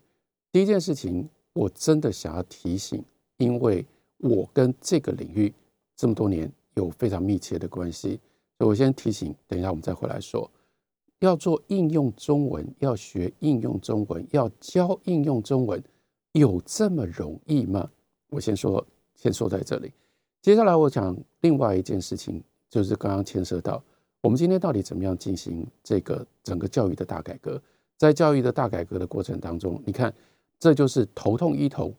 [0.50, 3.04] 第一件事情，我真的想要提醒，
[3.38, 3.84] 因为
[4.18, 5.52] 我跟这个领域
[5.96, 8.20] 这么多年有非常密切的关系，
[8.58, 9.34] 所以我先提醒。
[9.46, 10.50] 等一下我们再回来说，
[11.20, 15.82] 要做应用中文，要学应用中文，要教应用中文，
[16.32, 17.90] 有这么容易吗？
[18.30, 19.92] 我先说，先说在这里。
[20.42, 23.82] 接下来我讲另外一件事情，就是刚刚牵涉到
[24.20, 27.60] 我们今天到底怎么样进行这个整个教育的大改革。
[27.96, 30.12] 在教育的大改革的过程当中，你看，
[30.58, 31.94] 这就是头痛医头，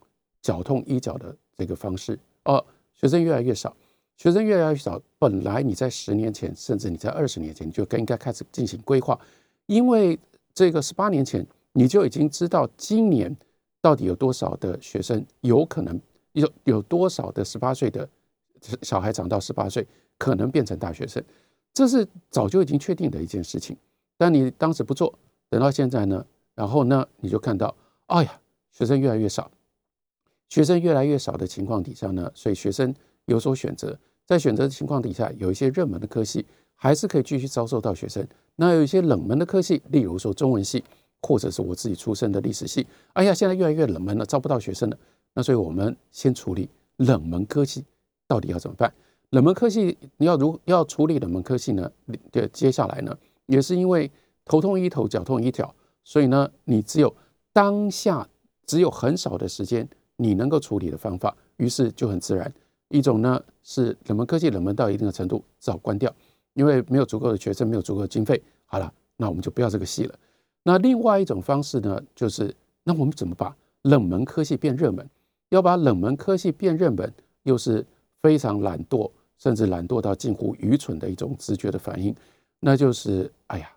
[0.46, 2.20] 脚痛医脚的这个方式。
[2.44, 3.76] 哦，学生越来越少，
[4.16, 5.02] 学生越来越少。
[5.18, 9.20] 本来你在十年前，甚至你在二十年前，你就应该开始进行规划，
[9.66, 10.20] 因为
[10.54, 13.36] 这个十八年前你就已经知道今年
[13.82, 16.00] 到底有多少的学生有可能
[16.34, 18.08] 有有多少的十八岁的
[18.84, 19.84] 小孩长到十八岁
[20.20, 21.24] 可能变成大学生，
[21.74, 23.76] 这是早就已经确定的一件事情。
[24.16, 25.12] 但你当时不做。
[25.50, 27.74] 等到现在呢，然后呢，你就看到，
[28.08, 28.40] 哎呀，
[28.72, 29.50] 学生越来越少，
[30.50, 32.94] 学生越来越少的情况底下呢，所以学生
[33.26, 38.26] 有所选择，在选择的情况底下，有一些热门的科系还是可以继续招收到学生。
[38.56, 40.84] 那有一些冷门的科系，例如说中文系，
[41.22, 44.98] 或者是我自己出身的历史系，哎呀，现在越来越冷门了，招不到学生了。
[45.34, 47.84] 那所以我们先处理冷门科系，
[48.28, 48.94] 到底要怎么办？
[49.32, 51.92] 冷门科系你要如要处理冷门科系呢？
[52.32, 54.12] 的接下来呢，也是因为。
[54.48, 57.12] 头痛医头，脚痛医脚，所以呢，你只有
[57.52, 58.30] 当下
[58.68, 62.52] 只有很少的时间，你能够处理的方法，于是就很自然。
[62.90, 66.14] 一种呢是冷门科技冷门到一定的程度，只好关掉，
[66.54, 68.42] 因为没有足够的学生，没有足够的经费。
[68.66, 70.16] 好了，那我们就不要这个戏了。
[70.64, 75.08] 那另外一种方式呢，就是那我们怎么把冷门科技变热门？
[75.50, 77.86] 要把冷门科技变热门，又是
[78.22, 82.16] 非常懒惰，甚至懒惰到近乎愚蠢的一种直觉的反应，
[82.60, 83.70] 那就是哎呀。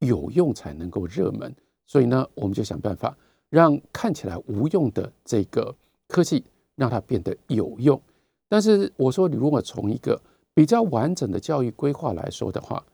[0.00, 1.52] 有用才能够热门，
[1.86, 3.16] 所以呢，我们就想办法
[3.48, 5.74] 让看起来无用的这个
[6.08, 8.00] 科技让它变得有用。
[8.48, 10.20] 但是我说，你如果从一个
[10.54, 12.84] 比较完整的教育规划来说的话，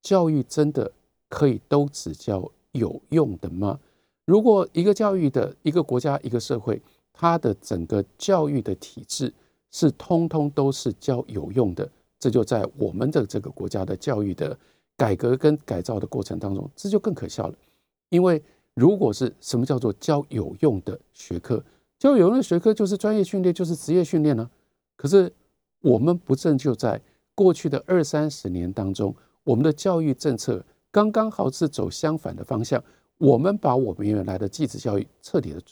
[0.00, 0.90] 教育真的
[1.28, 3.78] 可以都只教有用的吗？
[4.24, 6.80] 如果一个教育的一个国家一个社会，
[7.12, 9.32] 它的整个教育的体制
[9.70, 14.56] 是通通都是教有用的，这就在我们的这个国家的教育的
[14.96, 17.54] 改革跟改造的过程当中，这就更可笑了。
[18.08, 18.42] 因为
[18.74, 21.62] 如果是什么叫做教有用的学科，
[22.02, 24.50] 教有用的学科就是专业训练，就是职业训练呢？
[24.96, 25.32] 可是
[25.82, 27.00] 我们不正就在
[27.32, 30.60] 过去的二三十年当中，我们的教育政策
[30.90, 32.82] 刚刚好是走相反的方向。
[33.18, 35.62] 我们把我们原来的继子教育彻底的、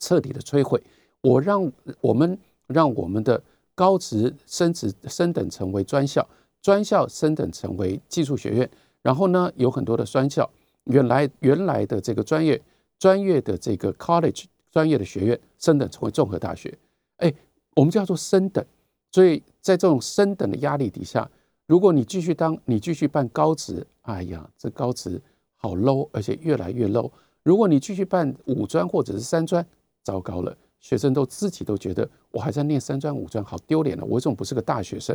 [0.00, 0.82] 彻底的摧毁。
[1.20, 3.40] 我让我们让我们的
[3.76, 6.28] 高职升职升等成为专校，
[6.60, 8.68] 专校升等成为技术学院。
[9.02, 10.50] 然后呢，有很多的专校
[10.86, 12.60] 原来原来的这个专业
[12.98, 16.76] 专业的这个 college 专业的学院升等成为综合大学。
[17.16, 17.32] 哎，
[17.74, 18.64] 我们叫做升等。
[19.12, 21.28] 所以在这种升等的压力底下，
[21.66, 25.20] 如果你继续当你继续办高职，哎呀，这高职
[25.56, 27.10] 好 low，而且越来越 low。
[27.42, 29.66] 如果你继续办五专或者是三专，
[30.04, 35.14] 糟糕了，学生都自己都觉得我还在念三专五专，好丢脸了，我怎么不是个大学生？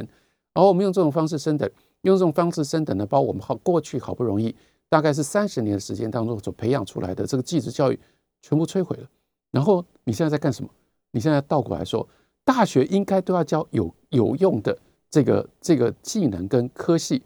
[0.54, 1.70] 然后我们用这种方式升等，
[2.02, 4.54] 用这种方式升等呢，把我们好过去好不容易
[4.90, 8.00] 大概是三十年时间当中所培养出来的这个技职教育
[8.42, 9.10] 全部摧毁了。
[9.56, 10.70] 然后你现在在干什么？
[11.12, 12.06] 你现在倒过来说。
[12.44, 14.78] 大学应该都要教有有用的
[15.10, 17.24] 这个这个技能跟科系，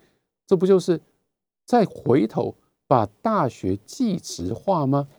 [0.48, 1.02] 这不就是
[1.66, 2.56] 再回头
[2.88, 5.10] 把大学技职化吗？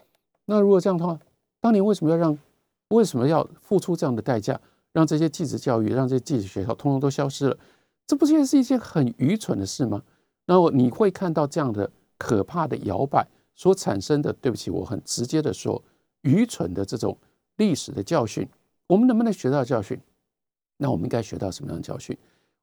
[0.47, 1.19] 那如果这样的话，
[1.61, 2.39] 当年为什么要让
[2.89, 4.59] 为什么要付出这样的代价，
[4.93, 7.59] 让这些技职教育，让这些技职学校通通都消失了？
[8.07, 10.03] 这不就是一件很愚蠢的事吗？
[10.47, 15.83] 那我你会看到这样的可怕的摇摆所产生的，对不起，我很直接的说，
[16.23, 17.17] 愚蠢的这种
[17.57, 18.49] 历史的教训。
[18.87, 19.99] 我们能不能学到教训？
[20.77, 22.17] 那我们应该学到什么样的教训？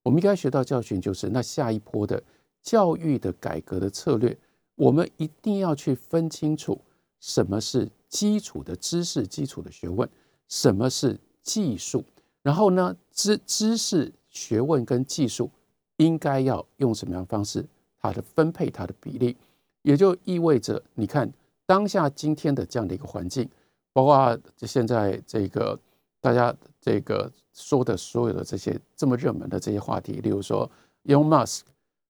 [0.04, 2.22] 我们应该学到教训就是，那下一波的
[2.62, 4.38] 教育的改革的策略，
[4.76, 6.80] 我们一定要去分清楚
[7.20, 10.08] 什么是基础的知识、基础的学问，
[10.48, 12.04] 什么是技术。
[12.41, 15.50] 然后呢，知知识、学问跟技术
[15.98, 17.65] 应该要用什么样的方式，
[18.00, 19.36] 它的分配、它的比例，
[19.82, 21.32] 也就意味着，你看
[21.67, 23.47] 当下今天的这样的一个环境，
[23.93, 25.80] 包括现在这个。
[26.19, 30.69] 大家这个说的所有的这些这么热门的这些话题，例如说
[31.06, 31.62] Elon Musk，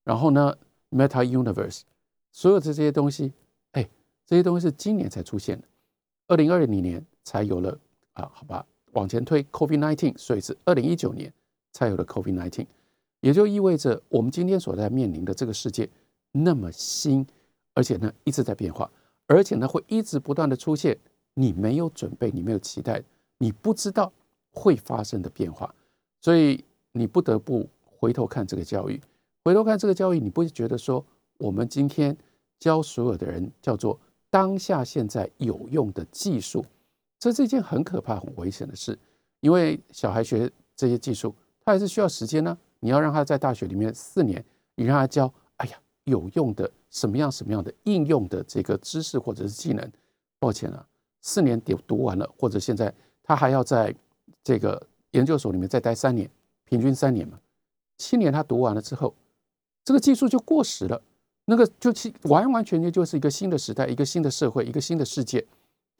[0.06, 0.58] 然后呢
[0.90, 1.82] Meta Universe，
[2.32, 3.34] 所有的这些东西，
[3.74, 3.88] 哎，
[4.26, 5.68] 这些东西是今年才出现的，
[6.28, 7.78] 二零二零年才有了
[8.14, 11.32] 啊，好吧，往前推 Covid nineteen，所以是二零一九年
[11.74, 12.66] 才有了 Covid nineteen，
[13.20, 15.88] 也就意味着我们今天所在面临的这个世界
[16.32, 17.28] 那么新，
[17.74, 18.90] 而且呢一直在变化，
[19.28, 20.98] 而且呢会一直不断的出现
[21.36, 23.04] 你没有准备、你没有期待。
[23.38, 24.12] 你不知道
[24.52, 25.72] 会发生的变化，
[26.22, 29.00] 所以你不得不回头看这个教育，
[29.44, 31.06] 回头看这个教育，你不会觉得说
[31.38, 32.18] 我们今天
[32.58, 34.00] 教所有的人叫做
[34.32, 36.66] 当下现在有用的技术，
[37.20, 38.98] 这是一件很可怕、很危险的事，
[39.42, 42.58] 因为小孩学这些技术，他还是需要时间呢。
[42.80, 44.44] 你要让他在大学里面四年，
[44.76, 45.32] 你让他教，
[46.08, 49.90] 有用的什么样什么样的应用的这个知识或者是技能，
[50.40, 50.86] 抱歉啊，
[51.22, 52.94] 四年读读完了，或者现在。
[53.30, 53.94] 他还要在
[54.42, 56.32] 这个研究所里面再待三年，
[56.64, 57.38] 平均三年嘛，
[57.98, 59.14] 七年他读完了之后，
[59.84, 61.02] 这个技术就过时了，
[61.44, 61.92] 那个就
[62.30, 65.46] 完完全全就是一个新的时代，一个新的社会，一个新的世界。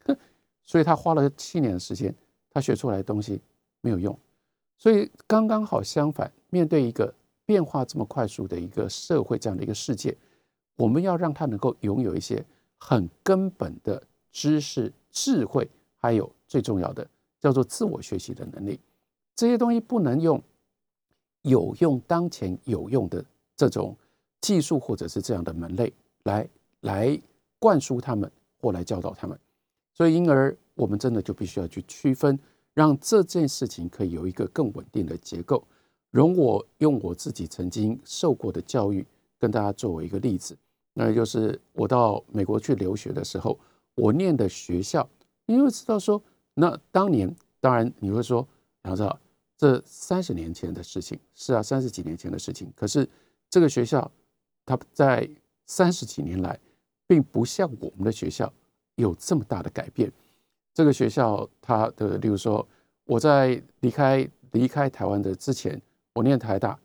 [0.64, 2.14] 所以他花了七年的时间，
[2.50, 3.42] 他学出来的东西
[3.82, 4.18] 没有用。
[4.78, 7.12] 所以刚刚好相反，面对一个
[7.48, 10.14] 变化这么快速的一个社会，这样的一个世界，
[10.76, 12.44] 我们要让他能够拥有一些
[12.76, 17.08] 很根本的知识、智慧，还有最重要的。
[17.40, 18.78] 叫做自我学习的能力，
[19.34, 20.42] 这些东西不能用
[21.42, 23.24] 有用当前有用的
[23.56, 23.96] 这种
[24.42, 25.90] 技术或者是这样的门类
[26.24, 26.48] 来
[26.80, 27.18] 来
[27.58, 28.30] 灌输他们
[28.60, 29.38] 或来教导他们，
[29.94, 32.38] 所以因而我们真的就必须要去区分，
[32.74, 35.64] 让这件事情可以有一个更稳定的结构。
[36.10, 39.06] 容我用我自己曾经受过的教育
[39.38, 40.56] 跟大家作为一个例子，
[40.94, 43.58] 那就是我到美国去留学的时候，
[43.94, 45.08] 我念的学校，
[45.46, 46.22] 你会知道说。
[46.60, 48.44] 那当年当然你会说，
[48.82, 49.16] 杨照，
[49.56, 52.68] 这三十年前的事情是啊，三十几年前的事情。
[52.74, 53.08] 可是
[53.48, 54.10] 这个学校，
[54.66, 55.30] 它在
[55.66, 56.58] 三十几年来，
[57.06, 58.52] 并不像我们的学校
[58.96, 60.10] 有这么大的改变。
[60.74, 62.66] 这个学校，它的例如说，
[63.04, 65.80] 我在离开离开台湾的之前，
[66.12, 66.78] 我念台大，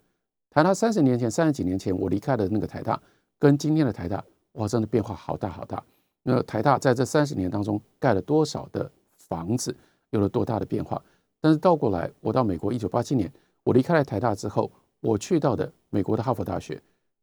[0.50, 3.02] 台大三十年前、三十几年前我离开的那个台大，
[3.40, 5.84] 跟今天的台大，哇，真的变化好大好大。
[6.24, 8.92] 那台大在这三十年当中盖了多少的？
[9.30, 9.76] 房子
[10.12, 11.02] 有了多大的变化？
[11.42, 13.32] 但是倒过来，我到美国一九八七年，
[13.64, 16.80] 我离开了台大之后，我去到的美国的哈佛大学。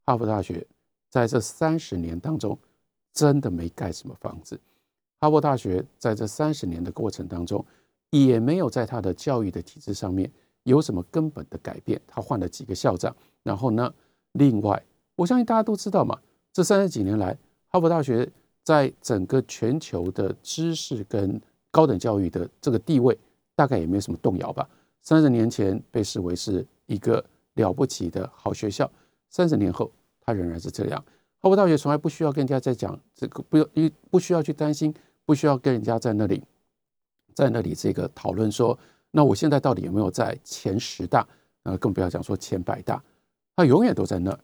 [0.06, 0.66] 哈佛大学
[1.08, 2.58] 在这三十年当中，
[3.12, 4.58] 真的没盖什么房子。
[5.20, 7.64] 哈佛大学在这三十年的过程当中，
[8.08, 10.28] 也没有在它的教育的体制上面
[10.64, 12.00] 有什么根本的改变。
[12.06, 13.92] 他换了几个校长，然后呢，
[14.32, 14.82] 另外，
[15.16, 16.18] 我相信大家都知道嘛，
[16.52, 17.36] 这三十几年来，
[17.68, 18.30] 哈佛大学
[18.62, 23.16] 在整个全球的知识跟高等教育的这个地位，
[23.54, 24.68] 大概也没有什么动摇吧。
[25.02, 28.90] 三十年前被视为是一个了不起的好学校，
[29.28, 31.04] 三十年后，它仍然是这样。
[31.38, 34.94] 哈佛大学从来不需要跟人家在讲这个，不要，不不需要去担心，
[35.24, 36.42] 不需要跟人家在那里，
[37.34, 38.78] 在那里这个讨论说，
[39.10, 41.26] 那我现在到底有没有在前十大？
[41.62, 43.02] 呃，更不要讲说前百大，
[43.56, 44.38] 它永远都在那。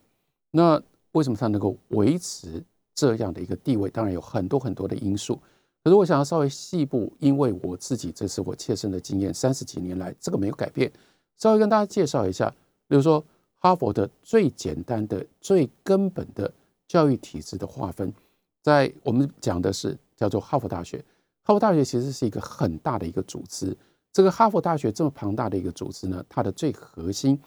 [0.51, 0.81] 那
[1.13, 2.63] 为什么它能够维持
[2.95, 3.89] 这样的一个地位？
[3.91, 5.41] 当然有很多很多的因素。
[5.83, 10.93] 可是我想要稍微细部，因为我自己这是我切身的经验，三十几年来这个没有改变。
[11.39, 12.49] 稍微跟大家介绍一下，
[12.89, 13.25] 比如说
[13.59, 16.53] 哈佛的最简单的、最根本的。
[16.89, 18.15] 教育体制的划分，
[18.63, 21.05] 在我们讲的是叫做哈佛大学。
[21.43, 23.77] 哈佛大学其实是一个很大的一个组织。
[24.17, 27.39] 这个哈佛大学这么庞大的一个组织呢，它的最核心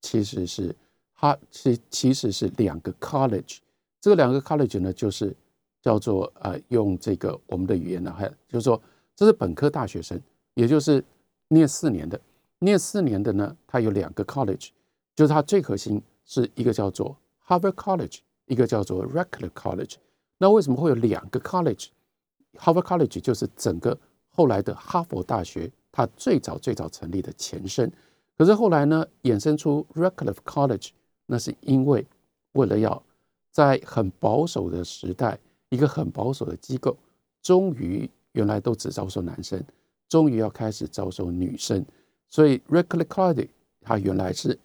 [0.00, 0.74] 其实是
[1.12, 3.58] 哈，其其实是两个 college。
[4.00, 5.36] 这两个 college 呢，就是
[5.82, 8.80] 叫做呃，用这个我们的语言呢，还就是说，
[9.14, 10.18] 这是本科大学生，
[10.54, 11.04] 也就是
[11.48, 12.18] 念四年的。
[12.60, 14.70] 念四年的呢，它有两个 college，
[15.14, 17.14] 就是它最核心是一个叫做
[17.46, 18.20] Harvard College。
[18.46, 19.96] 一个叫做 Radcliffe College，
[20.38, 23.98] 那为什么会有两个 college？Harvard College 就是整个
[24.30, 27.90] 后来的哈佛大学，它最早最早成立的前身。
[28.36, 30.90] 可是后来呢，衍生出 r e c l i f f College，
[31.26, 32.06] 那是因为
[32.52, 33.02] 为了要
[33.50, 36.96] 在很保守的时代，一个很保守的机构，
[37.42, 39.62] 终于原来都只招收男生，
[40.08, 41.84] 终于要开始招收女生，
[42.28, 43.48] 所以 r e c l i f f College
[43.80, 44.58] 它原来是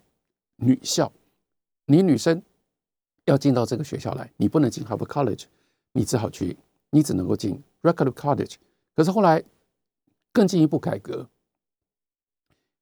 [0.57, 1.11] 女校，
[1.85, 2.41] 你女生。
[3.25, 5.45] 要进到这个学校来，你不能进 Harvard College，
[5.93, 6.57] 你只好去，
[6.89, 8.55] 你只能够进 r e c l i f f College。
[8.93, 9.41] 可是后来
[10.33, 11.29] 更进一步改革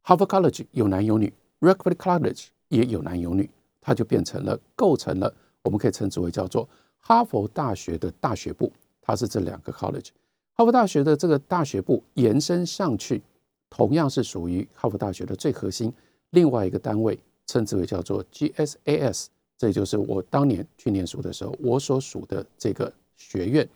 [0.05, 3.49] ，Harvard College 有男有女，Radcliffe College 也有男有女，
[3.81, 10.11] 它就变成了构成了我们可以称之为叫做哈佛大学的大学部，它是这两个 college。
[10.53, 13.21] 哈佛大学的这个大学部延伸上去，
[13.69, 15.91] 同样是属于哈佛大学的最核心。
[16.29, 19.27] 另外一个单位称之为叫做 GSAS。
[19.57, 23.67] 这就是我当年去念书的时候，我所属的这个学院，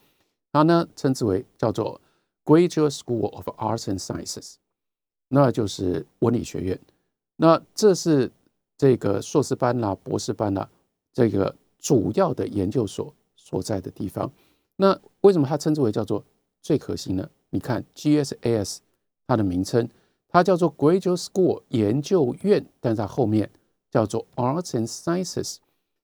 [0.52, 2.00] 它呢称之为叫做
[2.46, 4.56] Graduate School of Arts and Sciences，
[5.28, 6.80] 那就是文理学院。
[7.38, 8.32] 那这是
[8.78, 10.70] 这个硕士班啦、博士班啦，
[11.12, 14.32] 这个主要的研究所所在的地方。
[14.76, 16.24] 那为什么它称之为叫做
[16.62, 17.30] 最核心呢？
[17.50, 18.78] 你看 GSAS
[19.26, 19.90] 它的名称，
[20.30, 23.50] 它叫做 Graduate School 研究院，但在后面
[23.90, 25.58] 叫做 Arts and Sciences。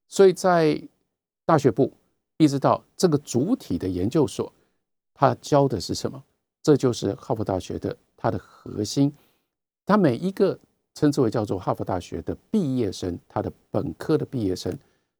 [0.07, 0.81] 所以在
[1.45, 1.93] 大学部
[2.37, 4.51] 一直到这个主体的研究所，
[5.13, 6.23] 它教的是什么？
[6.63, 9.13] 这就是哈佛大学的它的核心。
[9.85, 10.57] 它每一个
[10.93, 14.77] 称之为叫做哈佛大学的毕业生，他的本科的毕业生，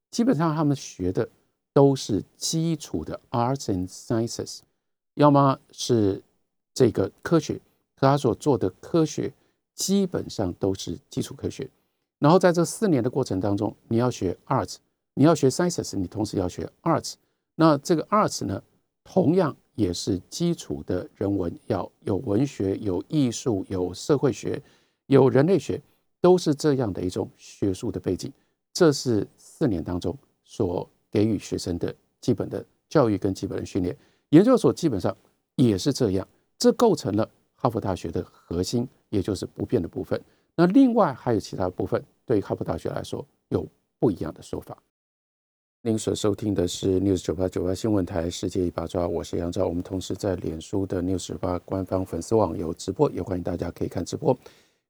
[0.09, 1.27] 基本上他们学的
[1.73, 4.59] 都是基础的 arts and sciences，
[5.15, 6.21] 要么是
[6.73, 7.59] 这个科学，
[7.95, 9.33] 他所做的科学
[9.73, 11.69] 基本上都是基础科学。
[12.19, 14.75] 然后在这四年的过程当中，你要学 arts，
[15.15, 17.15] 你要学 sciences，你同时要学 arts。
[17.55, 18.61] 那这个 arts 呢，
[19.03, 24.61] 同样也是基础的人文，要有文学、有艺术、有社会学、
[25.07, 25.81] 有人类学，
[26.21, 28.31] 都是这样的一种学术的背景。
[28.71, 33.97] 这是四年当中所给予学生的基本的教育跟基本的训练。
[34.29, 35.17] 研究所基本上
[35.55, 36.27] 也是这样，
[36.59, 40.21] 这构成了哈佛大学的核心，也就是不变的部分。
[40.55, 43.65] 那另外还有其他部分，对于哈佛大学来说有
[43.97, 44.77] 不一样的说法。
[45.83, 49.65] 您所收听的是 News 九八九八新闻台世界一把抓，我是杨照。
[49.65, 54.31] 我们同时在脸书的 News 九八官方粉丝网有直播，也欢迎大家可以看直播。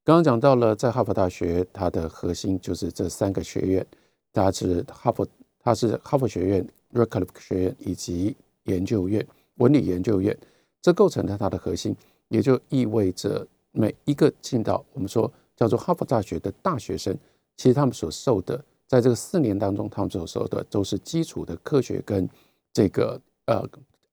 [0.04, 3.88] 刚刚讲到了，在哈佛大学，它的核心就是这三个学院，
[4.34, 5.26] 它是哈佛，
[5.62, 8.36] 它是哈佛学院、r e c l i f f 学院以及
[8.66, 9.26] 研究院、
[9.60, 10.38] 文理研究院，
[10.82, 11.96] 这构成了它的核心，
[12.28, 15.32] 也就意味着每一个进到我们说。
[15.56, 17.18] 叫做哈佛大学的大学生，
[17.56, 18.62] 其实他们所受的，
[18.92, 22.30] 在这个四年当中，他们所受的都是基础的科学跟
[22.74, 23.66] 这个呃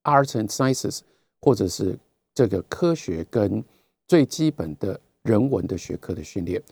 [0.05, 1.01] arts and sciences，
[1.41, 1.99] 或者是
[2.33, 3.65] 这个科学跟
[4.07, 6.63] 最基本的人文的学科的训练。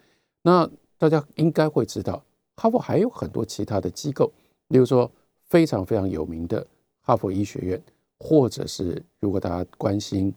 [0.41, 4.33] 那大家应该会知道，哈佛还有很多其他的机构，
[4.69, 5.11] 例如说
[5.49, 6.65] 非常非常有名的
[7.01, 7.83] 哈佛医学院，
[8.21, 10.33] 或者是如果大家关心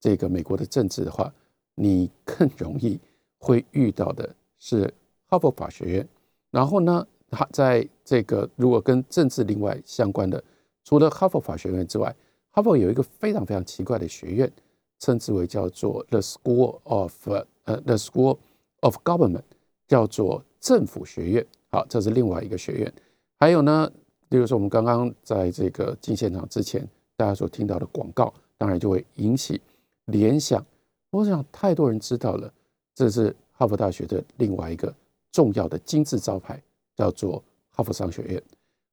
[0.00, 1.32] 这个美国的政治的话，
[1.76, 2.98] 你更容易。
[3.44, 4.94] 会遇到的是
[5.26, 6.08] 哈佛法学院，
[6.52, 10.40] 然后呢，它在这个如果跟政治另外相关的，
[10.84, 12.14] 除了哈佛法学院之外，
[12.52, 14.52] 哈佛有一个非常非常奇怪的学院，
[15.00, 17.28] 称之为叫做 The School of
[17.64, 18.38] 呃 The School
[18.80, 19.42] of Government，
[19.88, 21.46] 叫做政府学院。
[21.70, 22.92] 好，这是另外一个学院。
[23.40, 23.90] 还有呢，
[24.28, 26.86] 例如说我们刚刚在这个进现场之前，
[27.16, 29.60] 大家所听到的广告，当然就会引起
[30.04, 30.64] 联想。
[31.10, 32.52] 我想太多人知道了，
[32.94, 34.94] 这是哈佛大学的另外一个
[35.32, 36.62] 重要的金字招牌，
[36.94, 38.42] 叫做哈佛商学院。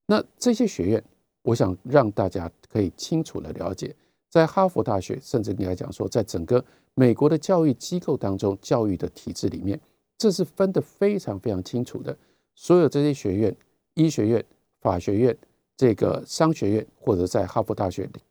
[0.07, 1.03] 那这些学院，
[1.43, 3.95] 我想让大家可以清楚的了解，
[4.29, 6.63] 在哈佛大学，甚至应该讲说，在整个
[6.95, 9.79] 美国的教育机构当中，教育的体制里面，
[10.17, 12.17] 这是分得非常非常清楚的。
[12.55, 13.55] 所有这些学院，
[13.93, 14.43] 医学院、
[14.81, 15.37] 法学院、
[15.77, 18.21] 这个商学院，或者在哈佛大学里，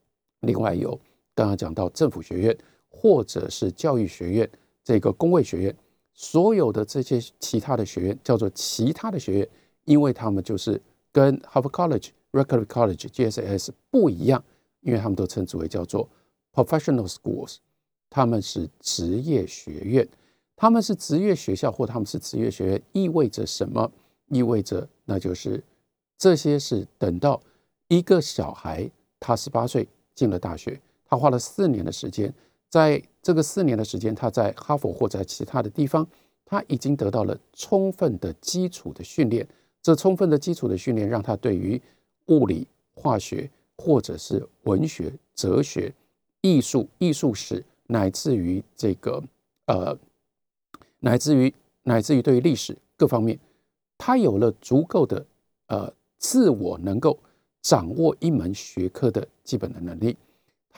[0.40, 0.98] 另外有
[1.34, 2.58] 刚刚讲到政府学院。
[2.90, 4.50] 或者是教育学院，
[4.82, 5.76] 这个工位学院，
[6.20, 9.48] 所有的这些其他的学院叫做其他的学院，
[9.84, 14.42] 因为他们就是跟 Harvard college，record college，GSAS 不一样，
[14.80, 16.08] 因为他们都称之为叫做
[16.52, 17.58] professional schools，
[18.10, 20.08] 他们是职业学院，
[20.56, 23.88] 他们是职业学校或他们是职业学院，意味着什么？
[24.30, 25.62] 意味着那就是
[26.18, 27.40] 这些是等到
[27.86, 28.90] 一个小孩
[29.20, 32.34] 他十八岁进了大学，他花了四年的时间。
[32.68, 36.06] 在这个四年的时间，他在哈佛或者其他的地方，
[36.44, 39.46] 他已经得到了充分的基础的训练。
[39.80, 41.80] 这充分的基础的训练，让他对于
[42.26, 45.94] 物理、化学，或者是文学、哲学、
[46.42, 49.22] 艺术、艺术史，乃至于这个
[49.66, 49.96] 呃，
[51.00, 51.54] 乃至于
[51.84, 53.38] 乃至于对于历史各方面，
[53.96, 55.24] 他有了足够的
[55.68, 57.18] 呃自我能够
[57.62, 60.16] 掌握一门学科的基本的能力。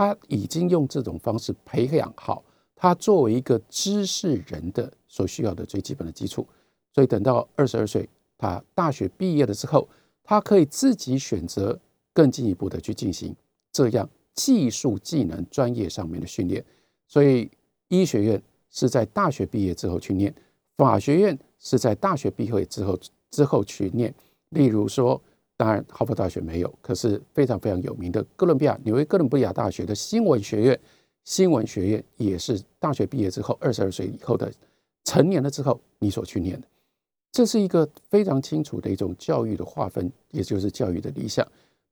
[0.00, 2.42] 他已经用这种方式培养好
[2.74, 6.48] 他作为一个知识人的所需要的最基本的基础，
[6.94, 9.86] 所以等到二十二岁，他大学毕业了之后，
[10.24, 11.78] 他可以自己选择
[12.14, 13.36] 更进一步的去进行
[13.70, 16.64] 这样技术技能专业上面的训练。
[17.06, 17.50] 所以
[17.88, 20.34] 医学院是在大学毕业之后去念，
[20.78, 22.98] 法学院是在大学毕业之后
[23.30, 24.14] 之后去念。
[24.48, 25.20] 例如说。
[25.60, 30.80] 当然，哈佛大学没有，可是非常非常有名的哥伦比亚纽约哥伦比亚大学的新闻学院，
[31.24, 34.50] 新闻学院也是大学毕业之后二十二岁以后的
[35.04, 36.66] 成年了之后你所去念的，
[37.30, 41.46] 这是一个非常清楚的一种教育的划分，也就是教育的理想。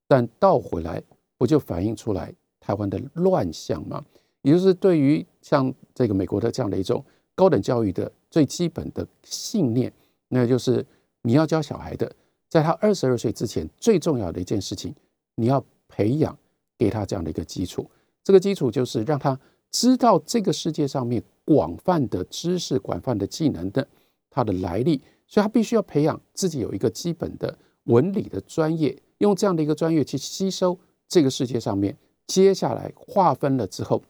[0.06, 1.02] 但倒回来，
[1.36, 4.02] 不就反映出来台湾的乱象吗？
[4.40, 7.04] 也就是对于像这个美国的这样的一种
[7.34, 9.92] 高等教育的最基本的信念，
[10.28, 10.82] 那就是
[11.20, 12.10] 你要教小孩的。
[12.48, 14.94] 在他二十二岁之前，最重要的一件事情，
[15.34, 16.36] 你要培养
[16.78, 17.88] 给他这样的一个基础。
[18.24, 19.38] 这个基础就是让他
[19.70, 23.86] 知道这个世界上面广泛的知识、广泛的技能的
[24.30, 25.00] 它的来历。
[25.26, 31.94] 所以，他必须要培养自己有一个基本的文理的专业，用这样的一个专业去吸收这个世界上面
[32.26, 34.02] 接下来划分了之后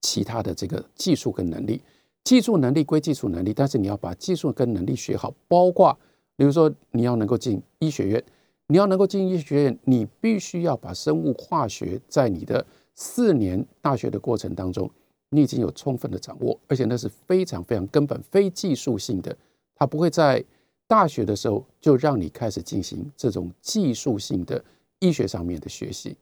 [0.00, 1.80] 其他的这个技术跟能力。
[2.22, 5.98] 技术能力归技术能力，但是你要把技术跟能力学好，包括。
[6.38, 8.24] 比如说，你要能够进医学院，
[8.68, 12.64] 你要能够进医学院，你必须要把生物化学在你的
[12.94, 14.88] 四年大学的过程当中，
[15.30, 19.36] 你已经有充分的掌握，而且那是非常非常根本、非技术性的，
[19.74, 20.44] 它不会在
[20.86, 24.64] 大学的时候就让你开始进行这种技术性的
[25.00, 26.16] 医学上面的学习。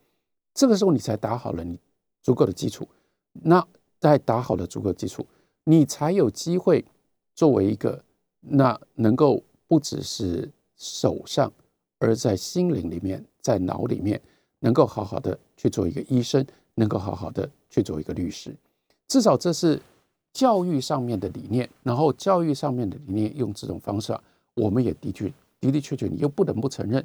[0.55, 1.79] 这个时候你才打好了你
[2.23, 2.89] 足够的基础，
[3.35, 3.63] 那
[4.01, 5.27] 在打好了足够基础，
[5.65, 6.83] 你才有机会
[7.35, 8.03] 作为一个
[8.41, 9.43] 那能够。
[9.69, 11.53] 不只是手上，
[11.99, 14.21] 而在心灵里面，在脑里面，
[14.61, 18.55] 能够好好的去做一个医生，能够好好的去做一个律师，
[19.09, 19.81] 至少这是
[20.33, 21.69] 教育上面的理念。
[21.83, 24.23] 然后教育上面的理念用这种方式啊，
[24.55, 27.05] 我们也的确的的确确，你又不得不承认，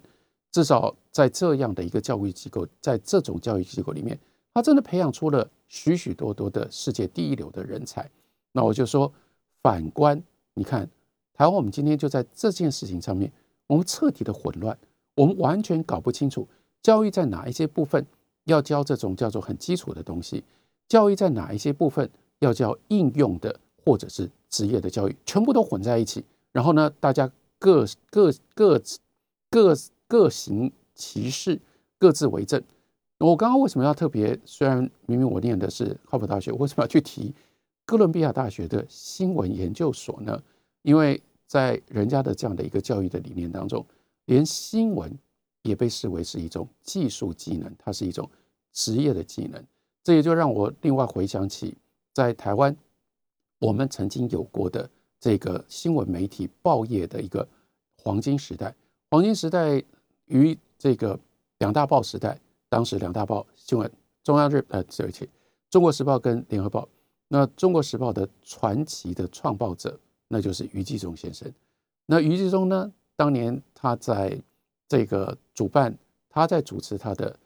[0.51, 4.19] 至少在这样的一个教育机构，在这种教育机构里面，
[4.53, 8.07] 他真的培养出了许许多多的世界第一流的人才。
[8.51, 9.11] 那我就说，
[9.63, 10.21] 反观
[10.53, 10.87] 你看。
[11.41, 13.31] 然后我们今天就在这件事情上面，
[13.65, 14.77] 我们彻底的混乱，
[15.15, 16.47] 我们完全搞不清楚
[16.83, 18.05] 教育在哪一些部分
[18.43, 20.43] 要教这种叫做很基础的东西，
[20.87, 22.07] 教育在哪一些部分
[22.41, 26.23] 要教应用的或者是职业的教育，全部都混在一起。
[26.51, 27.27] 然后呢，大家
[27.57, 28.79] 各各各
[29.49, 29.75] 各
[30.07, 31.59] 各行其事，
[31.97, 32.61] 各自为政。
[33.17, 34.37] 我刚刚为什么要特别？
[34.45, 34.77] 虽然
[35.07, 37.33] 明明我念的是哈佛大学，为什么要去提
[37.83, 40.39] 哥伦比亚大学的新闻研究所呢？
[40.83, 41.19] 因为
[41.51, 43.85] 在人家的这样的一个教育的理念当中，
[44.23, 45.13] 连新闻
[45.63, 48.29] 也被视为是一种技术技能，它是一种
[48.71, 49.61] 职业的技能。
[50.01, 51.77] 这也就让我另外回想起，
[52.13, 52.73] 在台湾
[53.59, 54.89] 我们曾经有过的
[55.19, 57.45] 这个新闻媒体报业的一个
[57.97, 58.73] 黄金时代。
[59.09, 59.83] 黄金时代
[60.27, 61.19] 与这个
[61.57, 62.39] 两大报时代，
[62.69, 63.91] 当时两大报新闻
[64.23, 65.25] 中央日呃，对不起，
[65.69, 66.83] 《中国时报》跟《联合报》。
[67.27, 69.99] 那《中国时报》的传奇的创报者，
[70.31, 71.51] 那就是余继忠先生。
[72.05, 74.39] 那余继忠呢，当年他在
[74.87, 75.95] 这个主办，
[76.29, 77.37] 他在主持他的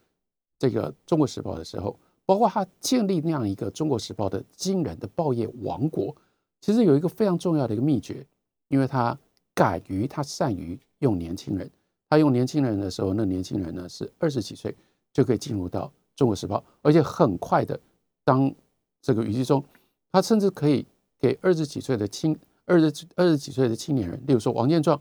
[0.59, 6.15] 这个《中国时报》的时候，包括他建立那样一个《中国时报》的惊人的报业王国，
[6.61, 8.25] 其实有一个非常重要的一个秘诀，
[8.67, 9.17] 因为他
[9.53, 11.69] 敢于，他善于用年轻人。
[12.09, 14.75] 他用年轻人的时候，那年轻人呢是二十几岁
[15.11, 17.79] 就可以进入到《中国时报》，而且很快的
[18.23, 18.53] 当。
[19.01, 19.63] 这个余继忠，
[20.11, 20.83] 他甚至可以
[21.19, 24.99] 给二十几岁的青二十二十几岁的青年人，例如说王建壮，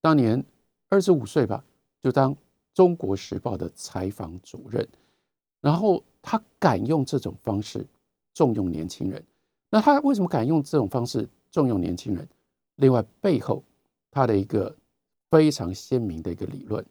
[0.00, 0.44] 当年
[0.88, 1.64] 二十五岁吧，
[2.02, 2.34] 就当
[2.74, 4.86] 《中国时报》的采访主任，
[5.60, 7.86] 然后他敢用这种方式
[8.34, 9.22] 重用年轻人。
[9.70, 12.28] 那他为什么敢用这种方式重用年轻人？
[12.76, 13.62] 另外背后
[14.10, 14.74] 他的一个
[15.30, 16.84] 非常鲜明的一个理论，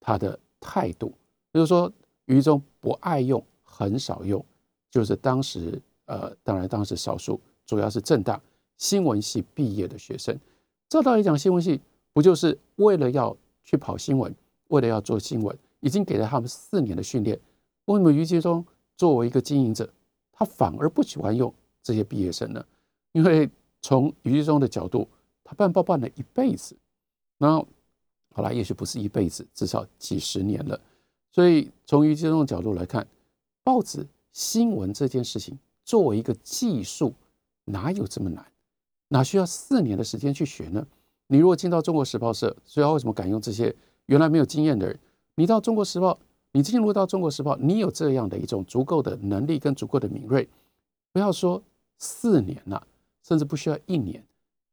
[0.00, 1.12] 他的态度，
[1.52, 1.92] 就是说
[2.26, 4.44] 余中不爱用，很少用，
[4.90, 5.80] 就是当时。
[6.06, 8.38] 呃，当然，当时少数，主要是正大
[8.82, 10.36] 新闻系毕业的学生。
[10.88, 11.80] 照道理讲，新闻系
[12.12, 14.34] 不就是为了要去跑新闻，
[14.70, 17.38] 为了要做新闻，已经给了他们四年的训练。
[17.84, 18.64] 为什么余杰忠
[18.96, 19.88] 作为一个经营者，
[20.32, 22.64] 他反而不喜欢用这些毕业生呢？
[23.12, 23.48] 因为
[23.80, 25.06] 从余杰忠的角度，
[25.44, 26.76] 他办报办了一辈子，
[27.38, 27.64] 那
[28.32, 30.80] 好了，也许不是一辈子，至少几十年了。
[31.30, 33.06] 所以从余杰忠的角度来看，
[33.62, 35.56] 报纸新闻这件事情。
[35.84, 37.14] 作为一个技术，
[37.66, 38.44] 哪有这么难？
[39.12, 40.84] 哪需要四年的时间去学呢？
[41.26, 43.74] 你如果进到中国时报社，所以为什么敢用这些
[44.06, 44.98] 原来没有经验的人？
[45.34, 46.18] 你到中国时报，
[46.52, 50.48] 你进入到中国时报，你有这样的一种足够的能力跟足够的敏锐，
[51.12, 51.62] 不要说
[51.98, 52.86] 四年了，
[53.22, 54.24] 甚至不需要一年、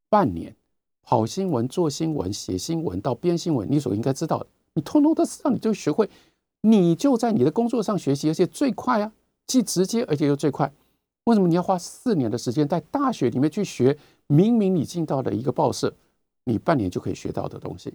[0.10, 0.56] 半年，
[1.04, 6.10] 跑新闻、做新闻、写新闻到编新闻，你所应该知道的，你通通都知道，你就学会，
[6.62, 9.12] 你就在你的工作上学习，而且最快啊，
[9.46, 10.72] 既直接而且又最快。
[11.26, 13.98] 为什么你要花四年的时间在大学里面去学？
[14.32, 15.94] 明明你进到了一个报社，
[16.44, 17.94] 你半年就可以学到的东西。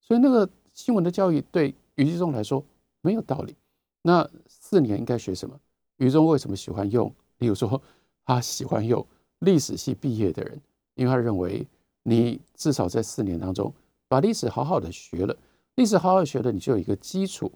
[0.00, 2.64] 所以那个新闻的教育对余继忠来说
[3.02, 3.54] 没有道理。
[4.02, 5.56] 那四年应该学什么？
[5.98, 7.12] 余忠为什么喜欢用？
[7.38, 7.80] 例如说，
[8.24, 9.06] 他喜欢用
[9.40, 10.60] 历史系毕业的人，
[10.94, 11.66] 因为他认为
[12.02, 13.72] 你至少在四年当中
[14.08, 15.36] 把历史好好的学了，
[15.74, 17.52] 历史好好学了，你就有一个基础，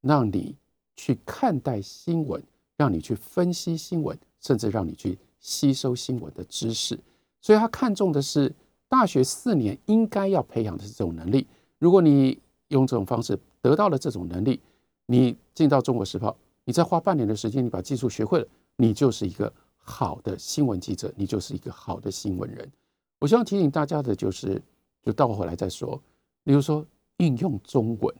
[0.00, 0.56] 让你
[0.96, 2.42] 去看待新闻，
[2.76, 4.18] 让你去分析新闻。
[4.42, 6.98] 甚至让你去吸收新闻的知识，
[7.40, 8.54] 所以他看重的是
[8.88, 11.46] 大学四年应该要培养的这种能力。
[11.78, 12.38] 如果你
[12.68, 14.60] 用这种方式得到了这种能力，
[15.06, 16.30] 你进到《中国时报》，
[16.64, 22.70] 你再花半年的时间，你把技术学会了，你就是一个好的新闻记者，你就是一个好的新闻人。
[23.18, 24.60] 我希望提醒大家的就是，
[25.02, 26.00] 就倒回来再说，
[26.44, 26.84] 例如说
[27.16, 28.14] 应用中文，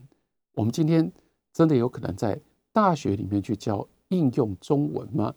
[0.54, 1.10] 我们今天
[1.52, 2.40] 真的有可能在
[2.72, 5.34] 大学里面去教应用中文吗？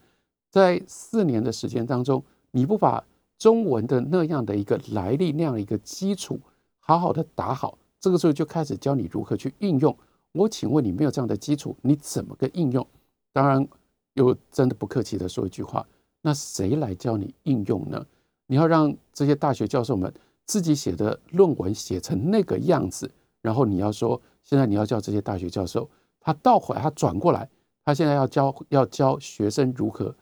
[0.50, 3.04] 在四年的时间当中，你不把
[3.44, 6.40] 中文的那样的一个来历、那样的一个基础
[6.80, 9.94] 好好的打好，这个时候就开始教你如何去应用。
[10.32, 12.88] 我请问你没有这样的基础，你怎么个应用？
[13.34, 13.68] 当然，
[14.14, 15.86] 又真的不客气的说一句话，
[16.22, 18.06] 那谁来教你应用呢？
[18.48, 20.14] 你要让这些大学教授们
[20.46, 25.90] 自己写的论文写成那个样子，然后你要说，现在你要教这些大学教授，
[26.22, 27.50] 他倒回来，他转过来，
[27.84, 30.16] 他现在要教要教学生如何。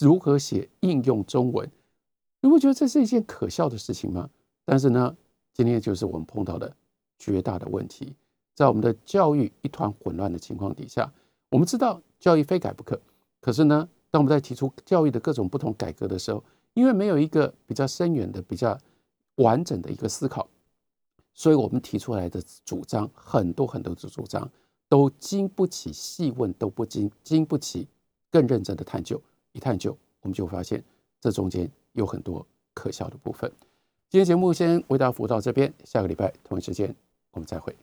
[0.00, 1.70] 如何写应用中文？
[2.44, 4.28] 你不觉得这是一件可笑的事情吗？
[4.66, 5.16] 但是呢，
[5.54, 6.76] 今天就是我们碰到的
[7.18, 8.14] 绝大的问题，
[8.54, 11.10] 在我们的教育一团混乱的情况底下，
[11.48, 13.00] 我们知道教育非改不可。
[13.40, 18.78] 可是呢，当我们在提出教育的各种不同改革的时候，因为没有一个比较深远的、比较
[19.36, 20.46] 完整的一个思考，
[21.32, 24.46] 所以我们提出来的主张很多很多的主张
[24.90, 27.88] 都经不起细问，都不经经不起
[28.30, 29.18] 更认真的探究。
[29.52, 30.84] 一探究，我们就发现
[31.22, 33.50] 这中间有很多可笑的部分。
[34.10, 36.94] 今天节目先为大家服务到这边，下个礼拜同一时间
[37.32, 37.74] 我们再会。